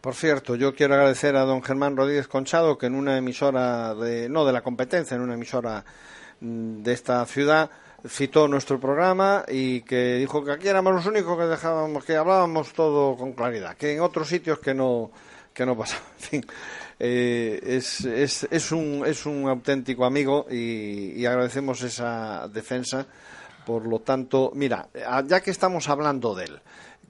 Por 0.00 0.14
cierto, 0.14 0.54
yo 0.54 0.74
quiero 0.74 0.94
agradecer 0.94 1.34
a 1.36 1.44
don 1.44 1.62
Germán 1.62 1.96
Rodríguez 1.96 2.28
Conchado 2.28 2.78
que 2.78 2.86
en 2.86 2.94
una 2.94 3.16
emisora 3.16 3.94
de, 3.94 4.28
no 4.28 4.44
de 4.44 4.52
la 4.52 4.62
competencia, 4.62 5.16
en 5.16 5.22
una 5.22 5.34
emisora 5.34 5.84
mm, 6.40 6.82
de 6.82 6.92
esta 6.92 7.24
ciudad 7.26 7.70
citó 8.08 8.46
nuestro 8.46 8.78
programa 8.78 9.44
y 9.48 9.80
que 9.80 10.14
dijo 10.14 10.44
que 10.44 10.52
aquí 10.52 10.68
éramos 10.68 10.94
los 10.94 11.06
únicos 11.06 11.36
que 11.36 11.46
dejábamos, 11.46 12.04
que 12.04 12.16
hablábamos 12.16 12.72
todo 12.72 13.16
con 13.16 13.32
claridad, 13.32 13.76
que 13.76 13.94
en 13.94 14.00
otros 14.00 14.28
sitios 14.28 14.58
que 14.60 14.74
no 14.74 15.10
que 15.52 15.66
no 15.66 15.76
pasaba. 15.76 16.04
En 16.18 16.42
fin, 16.42 16.46
eh, 16.98 17.60
es, 17.62 18.04
es, 18.04 18.46
es, 18.50 18.72
un, 18.72 19.04
es 19.06 19.26
un 19.26 19.48
auténtico 19.48 20.04
amigo 20.04 20.46
y, 20.50 21.12
y 21.12 21.26
agradecemos 21.26 21.82
esa 21.82 22.48
defensa. 22.48 23.06
Por 23.66 23.84
lo 23.84 23.98
tanto, 23.98 24.52
mira, 24.54 24.88
ya 25.26 25.40
que 25.40 25.50
estamos 25.50 25.88
hablando 25.88 26.36
de 26.36 26.44
él, 26.44 26.60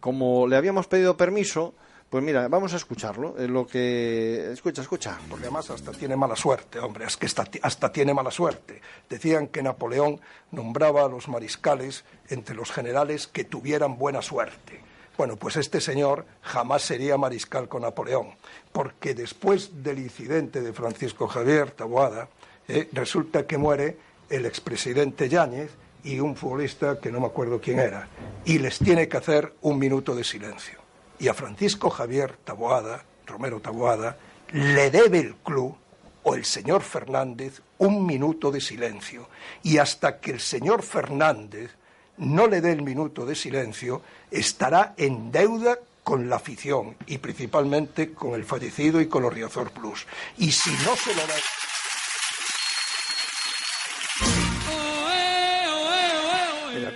como 0.01 0.49
le 0.49 0.57
habíamos 0.57 0.87
pedido 0.87 1.15
permiso, 1.15 1.75
pues 2.09 2.25
mira, 2.25 2.49
vamos 2.49 2.73
a 2.73 2.77
escucharlo. 2.77 3.35
Eh, 3.39 3.47
lo 3.47 3.67
que. 3.67 4.53
Escucha, 4.53 4.81
escucha. 4.81 5.19
Porque 5.29 5.45
además 5.45 5.69
hasta 5.69 5.93
tiene 5.93 6.17
mala 6.17 6.35
suerte, 6.35 6.79
hombre, 6.79 7.05
es 7.05 7.19
que 7.19 7.27
hasta 7.63 7.93
tiene 7.93 8.15
mala 8.15 8.31
suerte. 8.31 8.81
Decían 9.07 9.49
que 9.49 9.63
Napoleón 9.63 10.19
nombraba 10.51 11.05
a 11.05 11.09
los 11.09 11.29
mariscales 11.29 12.05
entre 12.31 12.55
los 12.55 12.73
generales 12.73 13.27
que 13.27 13.45
tuvieran 13.45 13.99
buena 13.99 14.23
suerte. 14.23 14.81
Bueno, 15.19 15.37
pues 15.37 15.57
este 15.57 15.83
señor 15.83 16.25
jamás 16.41 16.83
sería 16.83 17.19
mariscal 17.19 17.69
con 17.69 17.83
Napoleón, 17.83 18.29
porque 18.73 19.15
después 19.15 19.83
del 19.83 19.99
incidente 19.99 20.63
de 20.63 20.73
Francisco 20.73 21.29
Javier 21.29 21.71
Taboada, 21.73 22.31
eh, 22.67 22.89
resulta 22.93 23.47
que 23.47 23.59
muere 23.59 23.99
el 24.31 24.47
expresidente 24.47 25.29
Yáñez 25.29 25.71
y 26.07 26.21
un 26.21 26.37
futbolista 26.37 26.99
que 27.01 27.13
no 27.13 27.21
me 27.21 27.27
acuerdo 27.27 27.61
quién 27.61 27.81
era, 27.81 28.09
y 28.45 28.59
les 28.59 28.79
tiene 28.79 29.09
que 29.09 29.19
hacer 29.19 29.53
un 29.61 29.79
minuto 29.79 30.15
de 30.15 30.25
silencio 30.25 30.87
y 31.19 31.29
a 31.29 31.35
Francisco 31.35 31.91
Javier 31.91 32.37
Taboada, 32.45 33.05
Romero 33.27 33.61
Taboada, 33.61 34.17
le 34.53 34.91
debe 34.91 35.21
el 35.21 35.35
club 35.37 35.77
o 36.23 36.35
el 36.35 36.45
señor 36.45 36.83
Fernández 36.83 37.61
un 37.79 38.07
minuto 38.07 38.51
de 38.51 38.61
silencio. 38.61 39.29
Y 39.63 39.79
hasta 39.79 40.21
que 40.21 40.33
el 40.33 40.41
señor 40.41 40.83
Fernández 40.83 41.71
no 42.19 42.47
le 42.47 42.61
dé 42.61 42.73
el 42.73 42.83
minuto 42.83 43.27
de 43.27 43.35
silencio, 43.35 44.03
estará 44.31 44.95
en 44.97 45.31
deuda 45.31 45.79
con 46.03 46.29
la 46.29 46.37
afición 46.37 46.97
y 47.07 47.19
principalmente 47.19 48.13
con 48.13 48.35
el 48.35 48.45
fallecido 48.45 49.01
y 49.01 49.09
con 49.09 49.23
los 49.23 49.33
Riazor 49.33 49.73
Plus. 49.73 50.07
Y 50.39 50.53
si 50.53 50.71
no 50.85 50.97
se 50.97 51.15
lo 51.15 51.27
da. 51.27 51.35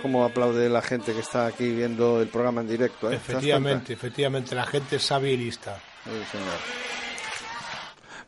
Cómo 0.01 0.25
aplaude 0.25 0.69
la 0.69 0.81
gente 0.81 1.13
que 1.13 1.19
está 1.19 1.45
aquí 1.45 1.69
viendo 1.69 2.21
el 2.21 2.27
programa 2.27 2.61
en 2.61 2.67
directo. 2.67 3.11
¿eh? 3.11 3.15
Efectivamente, 3.15 3.93
efectivamente, 3.93 4.55
la 4.55 4.65
gente 4.65 4.99
sabe 4.99 5.31
y 5.31 5.37
lista. 5.37 5.79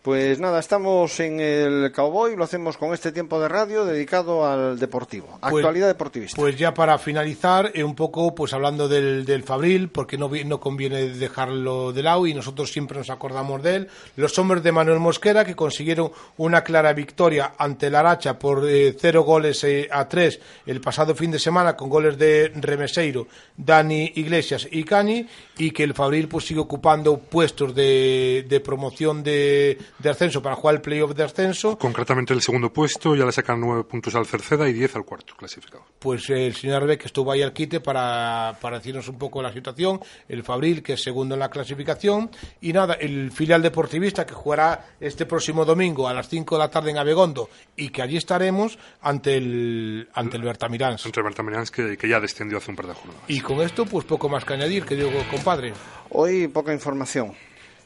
Pues 0.03 0.37
nada, 0.37 0.59
estamos 0.59 1.17
en 1.21 1.39
el 1.39 1.93
Cowboy, 1.93 2.35
lo 2.35 2.43
hacemos 2.43 2.75
con 2.75 2.93
este 2.93 3.13
tiempo 3.13 3.39
de 3.39 3.47
radio 3.47 3.85
dedicado 3.85 4.45
al 4.45 4.77
deportivo, 4.77 5.27
pues, 5.39 5.53
actualidad 5.53 5.87
deportivista. 5.87 6.35
Pues 6.35 6.57
ya 6.57 6.73
para 6.73 6.97
finalizar, 6.97 7.71
eh, 7.73 7.85
un 7.85 7.95
poco 7.95 8.35
pues 8.35 8.51
hablando 8.51 8.89
del, 8.89 9.23
del 9.23 9.43
Fabril, 9.43 9.87
porque 9.87 10.17
no, 10.17 10.29
no 10.45 10.59
conviene 10.59 11.07
dejarlo 11.07 11.93
de 11.93 12.03
lado 12.03 12.27
y 12.27 12.33
nosotros 12.33 12.69
siempre 12.69 12.97
nos 12.97 13.09
acordamos 13.09 13.63
de 13.63 13.75
él, 13.77 13.87
los 14.17 14.37
hombres 14.37 14.61
de 14.61 14.73
Manuel 14.73 14.99
Mosquera 14.99 15.45
que 15.45 15.55
consiguieron 15.55 16.11
una 16.35 16.65
clara 16.65 16.91
victoria 16.91 17.53
ante 17.57 17.89
la 17.89 18.01
Aracha 18.01 18.37
por 18.37 18.67
eh, 18.69 18.97
cero 18.99 19.23
goles 19.23 19.63
eh, 19.63 19.87
a 19.89 20.09
tres 20.09 20.37
el 20.65 20.81
pasado 20.81 21.15
fin 21.15 21.31
de 21.31 21.39
semana 21.39 21.77
con 21.77 21.87
goles 21.87 22.17
de 22.17 22.51
Remeseiro, 22.55 23.27
Dani 23.55 24.11
Iglesias 24.15 24.67
y 24.69 24.83
Cani 24.83 25.25
y 25.59 25.71
que 25.71 25.83
el 25.83 25.93
Fabril 25.93 26.27
pues 26.27 26.43
sigue 26.43 26.59
ocupando 26.59 27.19
puestos 27.19 27.73
de, 27.73 28.45
de 28.49 28.59
promoción 28.59 29.23
de 29.23 29.77
de 30.03 30.09
ascenso 30.09 30.41
para 30.41 30.55
jugar 30.55 30.75
el 30.75 30.81
playoff 30.81 31.15
de 31.15 31.23
ascenso. 31.23 31.77
Concretamente 31.77 32.33
el 32.33 32.41
segundo 32.41 32.71
puesto, 32.71 33.15
ya 33.15 33.25
le 33.25 33.31
sacan 33.31 33.59
nueve 33.59 33.85
puntos 33.85 34.13
al 34.15 34.25
Cerceda 34.25 34.67
y 34.67 34.73
diez 34.73 34.95
al 34.95 35.05
cuarto 35.05 35.33
clasificado. 35.35 35.85
Pues 35.97 36.29
el 36.29 36.53
señor 36.53 36.83
Arbeck 36.83 37.05
estuvo 37.05 37.31
ahí 37.31 37.41
al 37.41 37.53
quite 37.53 37.79
para, 37.79 38.57
para 38.61 38.77
decirnos 38.77 39.07
un 39.07 39.17
poco 39.17 39.41
la 39.41 39.53
situación, 39.53 40.01
el 40.27 40.43
Fabril 40.43 40.83
que 40.83 40.93
es 40.93 41.01
segundo 41.01 41.35
en 41.35 41.39
la 41.39 41.49
clasificación 41.49 42.29
y 42.59 42.73
nada, 42.73 42.95
el 42.95 43.31
filial 43.31 43.61
deportivista 43.61 44.25
que 44.25 44.33
jugará 44.33 44.95
este 44.99 45.25
próximo 45.25 45.63
domingo 45.63 46.07
a 46.07 46.13
las 46.13 46.27
5 46.27 46.55
de 46.55 46.59
la 46.59 46.69
tarde 46.69 46.91
en 46.91 46.97
Abegondo 46.97 47.49
y 47.77 47.89
que 47.89 48.01
allí 48.01 48.17
estaremos 48.17 48.77
ante 49.01 49.37
el 49.37 50.09
ante 50.13 50.35
el 50.35 50.43
Bertamiráns. 50.43 51.05
Ante 51.05 51.19
el 51.21 51.23
Bertamiráns 51.23 51.71
que, 51.71 51.97
que 51.97 52.09
ya 52.09 52.19
descendió 52.19 52.57
hace 52.57 52.71
un 52.71 52.75
par 52.75 52.87
de 52.87 52.93
jornadas. 52.93 53.23
Y 53.29 53.39
con 53.39 53.61
esto 53.61 53.85
pues 53.85 54.05
poco 54.05 54.27
más 54.27 54.43
que 54.43 54.53
añadir, 54.53 54.83
que 54.83 54.95
digo 54.95 55.11
compadre. 55.31 55.73
Hoy 56.09 56.49
poca 56.49 56.73
información. 56.73 57.33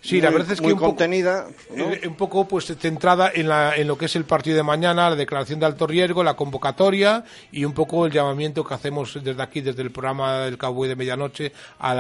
Sí, 0.08 0.22
la 0.22 0.30
verdad 0.30 0.54
es 0.54 0.62
que 0.62 0.68
muy 0.68 0.78
contenida, 0.78 1.48
un 1.70 2.16
poco 2.16 2.48
pues 2.48 2.66
centrada 2.80 3.30
en, 3.34 3.50
la, 3.50 3.76
en 3.76 3.88
lo 3.88 3.98
que 3.98 4.06
es 4.06 4.16
el 4.16 4.24
partido 4.24 4.56
de 4.56 4.64
mañana, 4.64 5.10
la 5.10 5.18
declaración 5.18 5.60
de 5.60 5.66
alto 5.66 5.86
riesgo, 5.86 6.24
la 6.24 6.36
convocatoria 6.36 7.26
y 7.52 7.66
un 7.66 7.74
poco 7.74 8.06
el 8.06 8.14
llamamiento 8.14 8.64
que 8.64 8.74
hacemos 8.74 9.22
desde 9.22 9.44
aquí, 9.44 9.60
desde 9.60 9.82
el 9.82 9.92
programa 9.92 10.46
del 10.46 10.58
Cowboy 10.58 10.88
de 10.88 10.96
medianoche 10.96 11.52
al, 11.80 12.00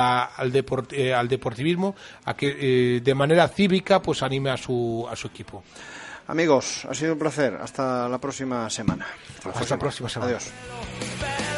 eh, 0.91 1.13
al 1.13 1.27
deportivismo, 1.27 1.95
a 2.23 2.33
que 2.33 2.55
eh, 2.57 3.01
de 3.01 3.13
manera 3.13 3.45
cívica 3.49 4.01
pues 4.01 4.23
anime 4.23 4.51
a 4.51 4.57
su, 4.57 5.05
a 5.11 5.13
su 5.17 5.27
equipo. 5.27 5.65
Amigos, 6.27 6.85
ha 6.89 6.93
sido 6.93 7.11
un 7.11 7.19
placer. 7.19 7.57
Hasta 7.61 8.07
la 8.07 8.19
próxima 8.19 8.69
semana. 8.69 9.05
Hasta, 9.43 9.75
la 9.75 9.79
próxima 9.79 10.07
semana. 10.07 10.37
Adiós. 10.37 11.56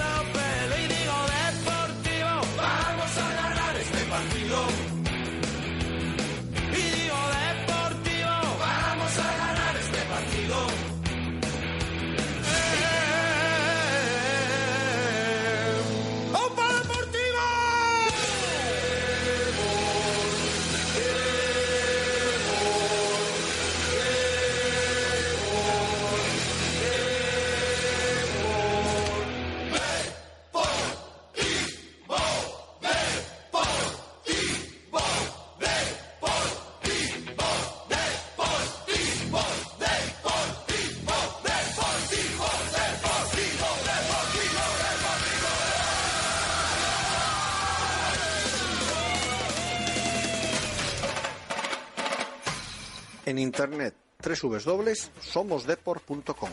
Internet 53.39 53.95
www.somosdeport.com 54.21 56.49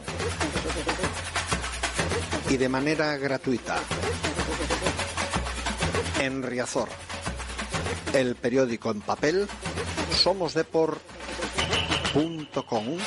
y 2.48 2.56
de 2.56 2.68
manera 2.68 3.16
gratuita 3.16 3.80
en 6.20 6.44
Riazor, 6.44 6.88
el 8.14 8.36
periódico 8.36 8.90
en 8.90 9.00
papel 9.00 9.48
somosdeport.com 10.12 12.98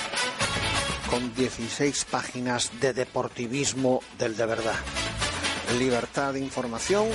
con 1.09 1.35
16 1.35 2.05
páginas 2.05 2.71
de 2.79 2.93
deportivismo 2.93 4.01
del 4.17 4.37
de 4.37 4.45
verdad. 4.45 4.75
Libertad 5.77 6.33
de 6.33 6.39
información 6.39 7.07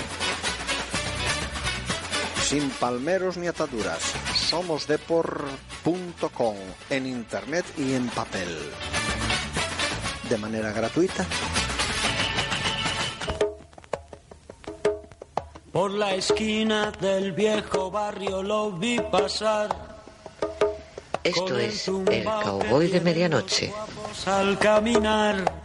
sin 2.42 2.68
palmeros 2.70 3.36
ni 3.36 3.46
ataduras. 3.46 4.23
Somosdeport.com 4.54 6.54
en 6.88 7.06
internet 7.06 7.64
y 7.76 7.94
en 7.94 8.06
papel. 8.06 8.56
De 10.28 10.38
manera 10.38 10.70
gratuita. 10.70 11.26
Por 15.72 15.90
la 15.90 16.14
esquina 16.14 16.92
del 17.00 17.32
viejo 17.32 17.90
barrio 17.90 18.44
lo 18.44 18.70
vi 18.70 19.00
pasar. 19.00 19.76
Esto 21.24 21.58
es 21.58 21.88
el 21.88 22.22
cowboy 22.22 22.86
de 22.86 23.00
medianoche. 23.00 23.72
Al 24.24 24.56
caminar 24.60 25.63